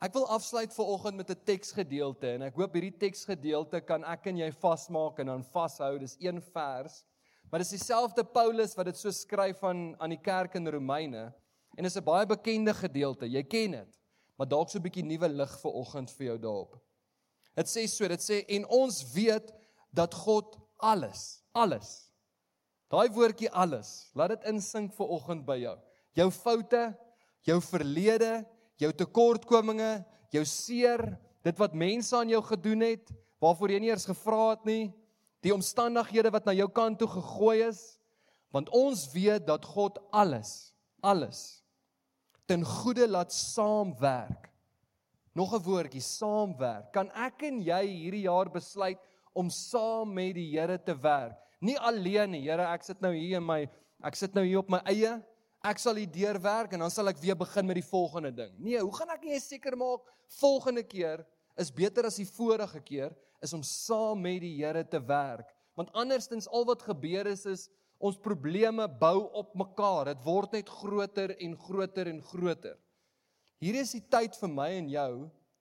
Ek 0.00 0.14
wil 0.16 0.24
afsluit 0.32 0.72
vir 0.72 0.90
oggend 0.94 1.18
met 1.20 1.30
'n 1.30 1.44
teksgedeelte 1.44 2.28
en 2.34 2.42
ek 2.42 2.54
hoop 2.56 2.72
hierdie 2.72 2.96
teksgedeelte 2.96 3.82
kan 3.84 4.04
ek 4.04 4.26
en 4.26 4.38
jy 4.38 4.50
vasmaak 4.52 5.18
en 5.20 5.26
dan 5.26 5.44
vashou. 5.44 5.98
Dis 5.98 6.16
een 6.18 6.40
vers. 6.40 7.04
Maar 7.50 7.60
dis 7.60 7.74
dieselfde 7.76 8.24
Paulus 8.24 8.74
wat 8.76 8.86
dit 8.86 8.96
so 8.96 9.10
skryf 9.10 9.62
aan 9.62 9.94
aan 10.00 10.10
die 10.10 10.22
kerk 10.22 10.54
in 10.54 10.68
Romeine 10.68 11.34
en 11.76 11.84
is 11.84 11.96
'n 11.96 12.04
baie 12.04 12.26
bekende 12.26 12.72
gedeelte. 12.74 13.26
Jy 13.28 13.42
ken 13.42 13.70
dit. 13.70 14.00
Maar 14.38 14.48
dalk 14.48 14.70
so 14.70 14.78
'n 14.78 14.82
bietjie 14.82 15.04
nuwe 15.04 15.28
lig 15.28 15.60
vir 15.60 15.72
oggend 15.72 16.10
vir 16.10 16.26
jou 16.26 16.38
daarop. 16.38 16.80
Dit 17.54 17.66
sê 17.66 17.86
so, 17.86 18.08
dit 18.08 18.20
sê 18.20 18.44
en 18.48 18.64
ons 18.66 19.12
weet 19.12 19.52
dat 19.92 20.14
God 20.14 20.56
alles, 20.78 21.42
alles. 21.52 22.10
Daai 22.88 23.08
woordjie 23.08 23.50
alles, 23.50 24.10
laat 24.14 24.28
dit 24.28 24.44
insink 24.44 24.94
vir 24.94 25.06
oggend 25.06 25.44
by 25.46 25.58
jou. 25.58 25.78
Jou 26.14 26.30
foute, 26.30 26.96
jou 27.42 27.60
verlede, 27.60 28.46
jou 28.80 28.90
tekortkominge, 28.96 30.00
jou 30.32 30.44
seer, 30.44 31.04
dit 31.44 31.56
wat 31.60 31.76
mense 31.76 32.16
aan 32.16 32.32
jou 32.32 32.42
gedoen 32.44 32.84
het, 32.84 33.12
waarvoor 33.40 33.72
jy 33.74 33.80
nie 33.80 33.92
eers 33.92 34.08
gevra 34.08 34.50
het 34.54 34.66
nie, 34.68 34.90
die 35.44 35.54
omstandighede 35.54 36.32
wat 36.32 36.48
na 36.48 36.52
jou 36.56 36.68
kant 36.68 36.98
toe 37.00 37.08
gegooi 37.08 37.62
is, 37.68 37.80
want 38.52 38.68
ons 38.76 39.06
weet 39.14 39.46
dat 39.46 39.64
God 39.64 40.00
alles, 40.12 40.72
alles 41.00 41.60
ten 42.50 42.64
goeie 42.66 43.06
laat 43.06 43.32
saamwerk. 43.32 44.48
Nog 45.38 45.54
'n 45.54 45.62
woordjie, 45.62 46.02
saamwerk. 46.02 46.92
Kan 46.92 47.10
ek 47.14 47.42
en 47.42 47.60
jy 47.62 47.86
hierdie 47.86 48.26
jaar 48.26 48.50
besluit 48.50 48.98
om 49.32 49.50
saam 49.50 50.14
met 50.14 50.34
die 50.34 50.58
Here 50.58 50.78
te 50.78 50.94
werk? 50.94 51.38
Nie 51.60 51.78
alleen 51.78 52.30
nie, 52.30 52.42
Here, 52.42 52.66
ek 52.66 52.82
sit 52.82 53.00
nou 53.00 53.14
hier 53.14 53.36
in 53.36 53.46
my 53.46 53.68
ek 54.02 54.16
sit 54.16 54.34
nou 54.34 54.44
hier 54.44 54.58
op 54.58 54.70
my 54.70 54.80
eie 54.84 55.22
ek 55.60 55.80
sal 55.80 55.98
hier 56.00 56.08
deurwerk 56.08 56.72
en 56.72 56.84
dan 56.84 56.92
sal 56.92 57.10
ek 57.12 57.20
weer 57.20 57.36
begin 57.36 57.66
met 57.68 57.76
die 57.76 57.84
volgende 57.84 58.32
ding. 58.32 58.52
Nee, 58.58 58.80
hoe 58.80 58.94
gaan 58.96 59.12
ek 59.12 59.26
nie 59.28 59.40
seker 59.42 59.76
maak 59.76 60.06
volgende 60.40 60.84
keer 60.86 61.24
is 61.60 61.72
beter 61.74 62.06
as 62.08 62.16
die 62.20 62.28
vorige 62.28 62.80
keer 62.80 63.12
is 63.44 63.52
om 63.56 63.64
saam 63.66 64.22
met 64.24 64.40
die 64.44 64.54
Here 64.56 64.84
te 64.84 65.00
werk. 65.04 65.48
Want 65.76 65.92
andersins 65.96 66.48
al 66.48 66.64
wat 66.68 66.84
gebeur 66.84 67.28
is 67.28 67.44
is 67.48 67.68
ons 68.00 68.16
probleme 68.16 68.86
bou 69.00 69.28
op 69.36 69.52
mekaar. 69.58 70.14
Dit 70.14 70.24
word 70.24 70.56
net 70.56 70.72
groter 70.72 71.34
en 71.36 71.56
groter 71.56 72.08
en 72.08 72.22
groter. 72.24 72.78
Hier 73.60 73.76
is 73.76 73.92
die 73.92 74.04
tyd 74.08 74.36
vir 74.40 74.52
my 74.52 74.70
en 74.78 74.88
jou 74.88 75.12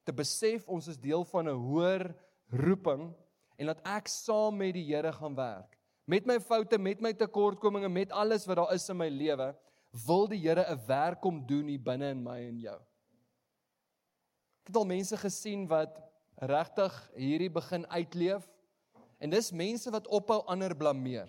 te 0.08 0.16
besef 0.16 0.68
ons 0.72 0.88
is 0.88 0.98
deel 0.98 1.26
van 1.28 1.50
'n 1.52 1.60
hoër 1.60 2.16
roeping 2.50 3.12
en 3.60 3.66
dat 3.68 3.82
ek 3.84 4.08
saam 4.08 4.58
met 4.58 4.74
die 4.74 4.88
Here 4.88 5.12
gaan 5.12 5.36
werk. 5.36 5.76
Met 6.08 6.26
my 6.26 6.40
foute, 6.40 6.78
met 6.78 7.02
my 7.02 7.14
tekortkominge, 7.14 7.90
met 7.90 8.12
alles 8.12 8.48
wat 8.48 8.58
daar 8.58 8.74
is 8.74 8.90
in 8.90 8.98
my 8.98 9.10
lewe 9.10 9.54
wil 9.92 10.28
die 10.28 10.40
Here 10.40 10.66
'n 10.70 10.86
werk 10.88 11.22
kom 11.22 11.46
doen 11.46 11.68
hier 11.68 11.82
binne 11.82 12.10
in 12.10 12.24
my 12.24 12.40
en 12.48 12.60
jou. 12.60 12.80
Ek 14.62 14.68
het 14.68 14.76
al 14.76 14.86
mense 14.86 15.18
gesien 15.18 15.68
wat 15.68 15.98
regtig 16.36 17.12
hierdie 17.16 17.50
begin 17.50 17.86
uitleef 17.88 18.48
en 19.20 19.30
dis 19.30 19.52
mense 19.52 19.92
wat 19.92 20.08
ophou 20.08 20.44
ander 20.48 20.76
blameer. 20.76 21.28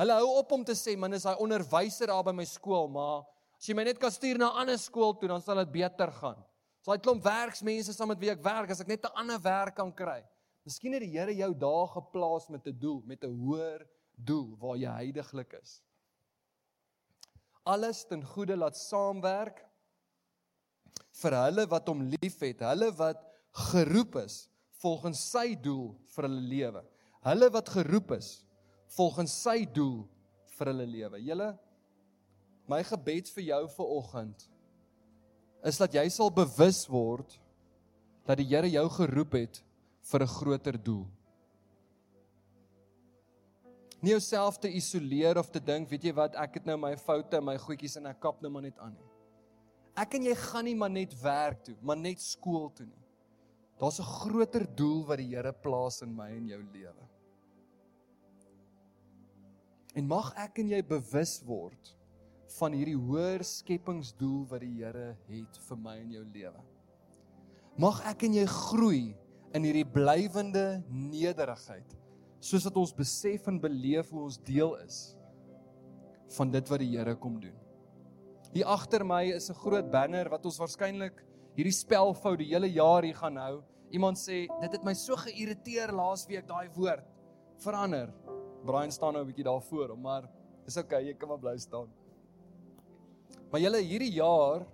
Hulle 0.00 0.12
hou 0.12 0.38
op 0.38 0.52
om 0.52 0.64
te 0.64 0.72
sê 0.72 0.96
man 0.96 1.12
is 1.12 1.24
hy 1.24 1.34
onderwyser 1.34 2.06
daar 2.06 2.24
by 2.24 2.32
my 2.32 2.44
skool, 2.44 2.88
maar 2.88 3.26
as 3.58 3.68
jy 3.68 3.74
my 3.74 3.84
net 3.84 3.98
kan 3.98 4.10
stuur 4.10 4.38
na 4.38 4.48
'n 4.50 4.60
ander 4.62 4.78
skool 4.78 5.14
toe 5.14 5.28
dan 5.28 5.42
sal 5.42 5.56
dit 5.56 5.72
beter 5.72 6.10
gaan. 6.12 6.42
So 6.80 6.92
hy 6.92 6.98
klomp 6.98 7.22
werksmense 7.22 7.92
saam 7.92 8.08
met 8.08 8.18
wie 8.18 8.30
ek 8.30 8.42
werk 8.42 8.70
as 8.70 8.80
ek 8.80 8.88
net 8.88 9.04
'n 9.04 9.14
ander 9.14 9.38
werk 9.38 9.76
kan 9.76 9.92
kry. 9.92 10.24
Miskien 10.64 10.92
het 10.92 11.02
die 11.02 11.18
Here 11.18 11.34
jou 11.34 11.54
daar 11.54 11.88
geplaas 11.88 12.48
met 12.48 12.66
'n 12.66 12.78
doel, 12.78 13.02
met 13.04 13.22
'n 13.24 13.36
hoër 13.36 13.86
doel 14.16 14.56
waar 14.56 14.76
jy 14.76 14.88
heidaglik 14.88 15.52
is 15.60 15.82
alles 17.64 18.04
ten 18.08 18.22
goeie 18.24 18.56
laat 18.56 18.76
saamwerk 18.78 19.60
vir 21.20 21.36
hulle 21.36 21.66
wat 21.70 21.88
hom 21.90 22.02
liefhet, 22.14 22.62
hulle 22.64 22.90
wat 22.98 23.20
geroep 23.70 24.16
is 24.24 24.46
volgens 24.80 25.20
sy 25.32 25.54
doel 25.60 25.92
vir 26.14 26.28
hulle 26.28 26.46
lewe. 26.54 26.84
Hulle 27.26 27.50
wat 27.52 27.68
geroep 27.68 28.14
is 28.16 28.30
volgens 28.96 29.34
sy 29.44 29.64
doel 29.68 30.06
vir 30.56 30.72
hulle 30.72 30.86
lewe. 30.88 31.20
Julle 31.26 31.50
my 32.70 32.80
gebed 32.86 33.28
vir 33.34 33.46
jou 33.50 33.62
vir 33.76 33.94
oggend 33.98 34.46
is 35.66 35.78
dat 35.80 35.94
jy 35.98 36.06
sal 36.12 36.30
bewus 36.32 36.84
word 36.88 37.34
dat 38.28 38.38
die 38.40 38.46
Here 38.48 38.68
jou 38.70 38.86
geroep 38.94 39.34
het 39.36 39.60
vir 40.10 40.22
'n 40.22 40.34
groter 40.38 40.78
doel 40.78 41.06
nie 44.00 44.14
jouself 44.14 44.58
te 44.60 44.70
isoleer 44.72 45.38
of 45.38 45.50
te 45.52 45.60
dink, 45.60 45.88
weet 45.90 46.08
jy 46.08 46.12
wat, 46.16 46.36
ek 46.40 46.60
het 46.60 46.68
nou 46.68 46.76
my 46.80 46.94
foute 46.96 47.36
en 47.36 47.44
my 47.44 47.56
goedjies 47.60 47.98
en 48.00 48.08
ek 48.10 48.20
kap 48.22 48.40
nou 48.40 48.50
maar 48.52 48.64
net 48.64 48.78
aan 48.80 48.94
nie. 48.96 49.08
Ek 50.00 50.16
en 50.16 50.24
jy 50.30 50.34
gaan 50.38 50.64
nie 50.64 50.76
maar 50.78 50.92
net 50.92 51.14
werk 51.20 51.64
toe, 51.66 51.76
maar 51.84 51.98
net 52.00 52.22
skool 52.24 52.70
toe 52.72 52.86
nie. 52.86 53.04
Daar's 53.80 54.00
'n 54.00 54.04
groter 54.04 54.64
doel 54.76 55.04
wat 55.06 55.18
die 55.18 55.34
Here 55.34 55.52
plaas 55.52 56.02
in 56.02 56.14
my 56.14 56.30
en 56.30 56.46
jou 56.46 56.62
lewe. 56.72 57.08
En 59.94 60.06
mag 60.06 60.34
ek 60.36 60.58
en 60.58 60.68
jy 60.68 60.82
bewus 60.82 61.42
word 61.44 61.96
van 62.58 62.72
hierdie 62.72 62.96
hoër 62.96 63.44
skepingsdoel 63.44 64.46
wat 64.50 64.60
die 64.60 64.74
Here 64.82 65.16
het 65.28 65.56
vir 65.68 65.76
my 65.76 65.96
en 65.98 66.10
jou 66.10 66.24
lewe. 66.24 66.62
Mag 67.76 68.00
ek 68.06 68.22
en 68.22 68.34
jy 68.34 68.46
groei 68.46 69.16
in 69.54 69.64
hierdie 69.64 69.86
blywende 69.86 70.82
nederigheid 70.88 71.96
soos 72.40 72.64
dat 72.64 72.76
ons 72.80 72.92
besef 72.96 73.46
en 73.50 73.60
beleef 73.60 74.10
hoe 74.10 74.24
ons 74.24 74.38
deel 74.44 74.76
is 74.84 75.00
van 76.36 76.50
dit 76.50 76.70
wat 76.70 76.80
die 76.80 76.92
Here 76.94 77.14
kom 77.20 77.40
doen. 77.40 77.56
Hier 78.54 78.66
agter 78.66 79.04
my 79.04 79.24
is 79.30 79.50
'n 79.50 79.54
groot 79.54 79.90
banner 79.90 80.28
wat 80.28 80.44
ons 80.44 80.58
waarskynlik 80.58 81.22
hierdie 81.56 81.74
spelfout 81.74 82.38
die 82.38 82.50
hele 82.50 82.68
jaar 82.68 83.02
hier 83.02 83.14
gaan 83.14 83.36
hou. 83.36 83.62
Iemand 83.90 84.16
sê 84.18 84.46
dit 84.60 84.72
het 84.72 84.84
my 84.84 84.94
so 84.94 85.16
geïrriteer 85.16 85.92
laasweek 85.92 86.46
daai 86.46 86.68
woord 86.74 87.04
verander. 87.58 88.12
Brian 88.64 88.90
staan 88.90 89.14
nou 89.14 89.22
'n 89.22 89.26
bietjie 89.26 89.44
daar 89.44 89.62
voor 89.62 89.88
hom, 89.88 90.00
maar 90.00 90.28
dis 90.64 90.76
okay, 90.76 91.02
jy 91.02 91.14
kan 91.14 91.28
maar 91.28 91.38
bly 91.38 91.58
staan. 91.58 91.88
Maar 93.50 93.60
julle 93.60 93.82
hierdie 93.82 94.12
jaar 94.12 94.66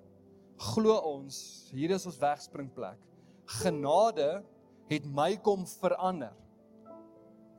glo 0.57 0.97
ons, 0.99 1.71
hier 1.73 1.91
is 1.91 2.07
ons 2.07 2.19
wegspringplek. 2.19 2.99
Genade 3.47 4.45
het 4.89 5.07
my 5.07 5.37
kom 5.37 5.67
verander. 5.67 6.33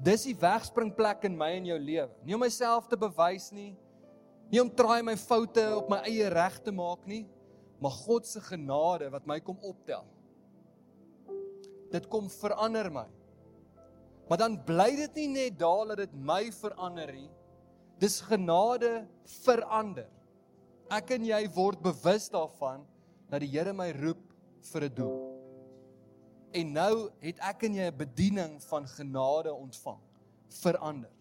Dis 0.04 0.28
die 0.28 0.36
wegspringplek 0.38 1.26
in 1.26 1.38
my 1.38 1.50
en 1.58 1.72
jou 1.72 1.78
lewe. 1.82 2.12
Nie 2.26 2.36
om 2.38 2.44
myself 2.46 2.88
te 2.90 3.00
bewys 3.00 3.50
nie, 3.52 3.72
nie 4.52 4.62
om 4.62 4.70
try 4.70 5.02
my 5.04 5.18
foute 5.20 5.64
op 5.76 5.90
my 5.92 6.04
eie 6.08 6.30
reg 6.32 6.60
te 6.64 6.72
maak 6.72 7.04
nie, 7.10 7.26
maar 7.82 7.94
God 8.06 8.26
se 8.26 8.42
genade 8.42 9.10
wat 9.14 9.26
my 9.30 9.40
kom 9.44 9.58
optel. 9.66 10.06
Dit 11.92 12.08
kom 12.12 12.30
verander 12.32 12.90
my. 12.94 13.08
Maar 14.28 14.42
dan 14.42 14.58
bly 14.68 14.90
dit 15.00 15.22
nie 15.22 15.28
net 15.34 15.60
daar 15.60 15.94
dat 15.94 16.04
dit 16.04 16.16
my 16.20 16.48
verander 16.52 17.14
nie. 17.16 17.30
Dis 18.00 18.20
genade 18.28 19.08
verander. 19.44 20.10
Ek 20.94 21.16
en 21.16 21.26
jy 21.28 21.42
word 21.56 21.82
bewus 21.84 22.28
daarvan 22.32 22.84
dat 23.32 23.44
die 23.44 23.52
Here 23.52 23.74
my 23.76 23.90
roep 23.96 24.22
vir 24.72 24.84
'n 24.88 24.96
doel. 24.96 25.27
En 26.52 26.72
nou 26.72 27.10
het 27.20 27.40
ek 27.40 27.64
en 27.64 27.74
jy 27.74 27.88
'n 27.92 27.98
bediening 27.98 28.64
van 28.64 28.88
genade 28.88 29.54
ontvang. 29.54 30.00
Verander. 30.48 31.12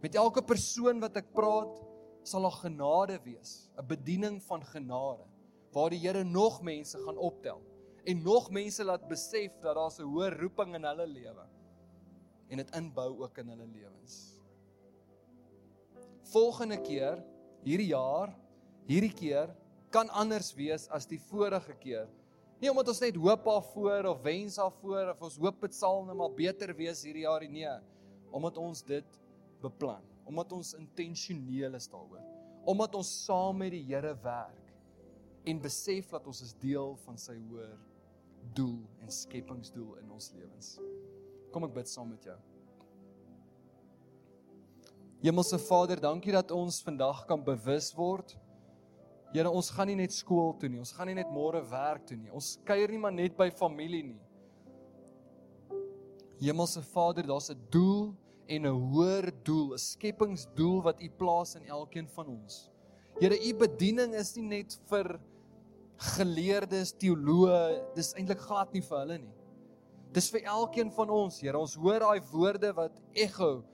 Met 0.00 0.14
elke 0.14 0.42
persoon 0.42 1.00
wat 1.00 1.16
ek 1.16 1.32
praat, 1.32 1.82
sal 2.22 2.42
daar 2.42 2.60
genade 2.62 3.20
wees, 3.24 3.70
'n 3.76 3.86
bediening 3.86 4.42
van 4.42 4.64
genade 4.64 5.26
waar 5.72 5.90
die 5.90 6.00
Here 6.00 6.24
nog 6.24 6.62
mense 6.62 6.98
gaan 6.98 7.16
optel 7.16 7.60
en 8.04 8.22
nog 8.22 8.50
mense 8.50 8.84
laat 8.84 9.08
besef 9.08 9.58
dat 9.60 9.74
daar 9.74 9.92
'n 9.98 10.02
hoë 10.02 10.28
roeping 10.40 10.74
in 10.74 10.84
hulle 10.84 11.06
lewe 11.06 11.46
en 12.48 12.56
dit 12.56 12.74
inbou 12.74 13.22
ook 13.22 13.38
in 13.38 13.48
hulle 13.48 13.66
lewens. 13.66 14.40
Volgende 16.22 16.80
keer, 16.80 17.24
hierdie 17.62 17.86
jaar, 17.86 18.34
hierdie 18.86 19.12
keer 19.12 19.54
kan 19.90 20.08
anders 20.08 20.54
wees 20.54 20.88
as 20.88 21.06
die 21.06 21.20
vorige 21.20 21.74
keer 21.74 22.08
Nie 22.58 22.70
omdat 22.72 22.90
ons 22.90 23.00
net 23.04 23.18
hoop 23.18 23.44
daarvoor 23.46 24.08
of 24.10 24.22
wens 24.24 24.58
daarvoor 24.58 25.12
of 25.12 25.20
ons 25.28 25.38
hoop 25.38 25.60
dit 25.62 25.74
sal 25.76 26.02
net 26.08 26.18
maar 26.18 26.34
beter 26.34 26.72
wees 26.78 27.04
hierdie 27.06 27.22
jaar 27.26 27.44
nie. 27.46 27.62
Nee, 27.62 27.76
omdat 28.34 28.58
ons 28.60 28.82
dit 28.84 29.18
beplan, 29.62 30.02
omdat 30.28 30.52
ons 30.52 30.74
intentioneel 30.78 31.78
is 31.78 31.88
daaroor. 31.90 32.24
Omdat 32.68 32.98
ons 32.98 33.12
saam 33.24 33.62
met 33.62 33.72
die 33.72 33.84
Here 33.86 34.12
werk 34.22 34.74
en 35.48 35.62
besef 35.62 36.10
dat 36.12 36.26
ons 36.28 36.42
is 36.44 36.52
deel 36.60 36.96
van 37.06 37.16
sy 37.20 37.38
hoër 37.38 37.78
doel 38.58 38.82
en 39.04 39.12
skepingsdoel 39.12 39.94
in 40.02 40.10
ons 40.12 40.32
lewens. 40.34 40.74
Kom 41.54 41.64
ek 41.64 41.76
bid 41.78 41.88
saam 41.88 42.10
met 42.12 42.26
jou. 42.26 42.36
Hemelse 45.22 45.58
Vader, 45.58 45.98
dankie 45.98 46.34
dat 46.34 46.52
ons 46.54 46.82
vandag 46.86 47.24
kan 47.26 47.40
bewus 47.42 47.90
word. 47.96 48.36
Here, 49.34 49.50
ons 49.50 49.68
gaan 49.70 49.90
nie 49.90 49.98
net 49.98 50.14
skool 50.16 50.54
toe 50.56 50.70
nie. 50.72 50.80
Ons 50.80 50.94
gaan 50.96 51.10
nie 51.10 51.18
net 51.18 51.28
môre 51.32 51.60
werk 51.68 52.06
toe 52.08 52.16
nie. 52.16 52.30
Ons 52.32 52.54
kuier 52.64 52.88
nie 52.88 53.00
maar 53.02 53.12
net 53.12 53.36
by 53.36 53.50
familie 53.52 54.06
nie. 54.06 54.22
Hemelse 56.40 56.80
Vader, 56.94 57.26
daar's 57.26 57.50
'n 57.50 57.58
doel 57.70 58.14
en 58.48 58.66
'n 58.66 58.92
hoër 58.92 59.32
doel, 59.44 59.74
'n 59.74 59.78
skepingsdoel 59.78 60.82
wat 60.82 61.02
U 61.02 61.08
plaas 61.10 61.56
in 61.56 61.66
elkeen 61.66 62.08
van 62.08 62.26
ons. 62.26 62.70
Here, 63.20 63.36
U 63.36 63.54
bediening 63.54 64.14
is 64.14 64.36
nie 64.36 64.46
net 64.46 64.78
vir 64.88 65.20
geleerdes, 65.98 66.92
teoloë, 66.92 67.94
dis 67.94 68.14
eintlik 68.14 68.38
glad 68.38 68.72
nie 68.72 68.80
vir 68.80 68.98
hulle 68.98 69.18
nie. 69.18 69.34
Dis 70.12 70.30
vir 70.30 70.40
elkeen 70.46 70.90
van 70.90 71.10
ons, 71.10 71.40
Here. 71.40 71.58
Ons 71.58 71.74
hoor 71.74 72.00
daai 72.00 72.20
woorde 72.32 72.72
wat 72.72 73.00
ekho 73.14 73.64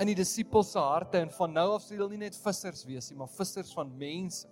in 0.00 0.06
die 0.06 0.14
disippels 0.14 0.72
se 0.72 0.78
harte 0.78 1.18
en 1.18 1.30
van 1.30 1.52
nou 1.52 1.68
af 1.76 1.82
sal 1.82 1.96
hulle 1.96 2.10
nie 2.10 2.24
net 2.24 2.36
vissers 2.36 2.84
wees 2.84 3.10
nie, 3.10 3.18
maar 3.18 3.28
vissers 3.28 3.72
van 3.72 3.90
mense. 3.96 4.48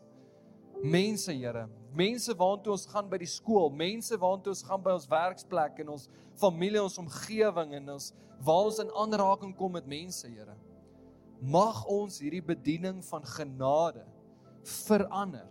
Mense, 0.82 1.32
Here. 1.32 1.66
Mense 1.96 2.34
waartoe 2.38 2.72
ons 2.72 2.86
gaan 2.88 3.08
by 3.10 3.18
die 3.20 3.28
skool, 3.28 3.68
mense 3.74 4.16
waartoe 4.20 4.54
ons 4.54 4.64
gaan 4.64 4.82
by 4.84 4.94
ons 4.96 5.08
werksplek 5.10 5.80
en 5.82 5.94
ons 5.96 6.06
familie, 6.40 6.80
ons 6.82 7.00
omgewing 7.02 7.74
en 7.80 7.96
ons 7.96 8.10
waar 8.46 8.70
ons 8.70 8.78
in 8.80 8.92
aanraking 9.02 9.52
kom 9.58 9.74
met 9.76 9.88
mense, 9.90 10.28
Here. 10.28 10.56
Mag 11.40 11.82
ons 11.88 12.20
hierdie 12.20 12.44
bediening 12.44 13.00
van 13.08 13.24
genade 13.24 14.04
verander. 14.86 15.48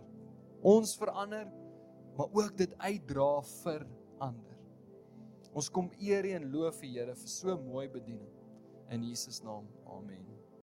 Ons 0.62 0.94
verander, 0.98 1.48
maar 2.18 2.30
ook 2.36 2.56
dit 2.58 2.74
uitdra 2.78 3.30
vir 3.62 3.86
ander. 4.22 4.58
Ons 5.54 5.70
kom 5.72 5.90
eer 5.98 6.28
en 6.36 6.50
loof 6.52 6.82
U, 6.82 6.90
Here, 6.90 7.14
vir 7.14 7.32
so 7.38 7.58
mooi 7.58 7.88
bediening. 7.90 8.30
In 8.90 9.06
Jesus 9.06 9.42
naam. 9.46 9.66
Amen. 9.86 10.39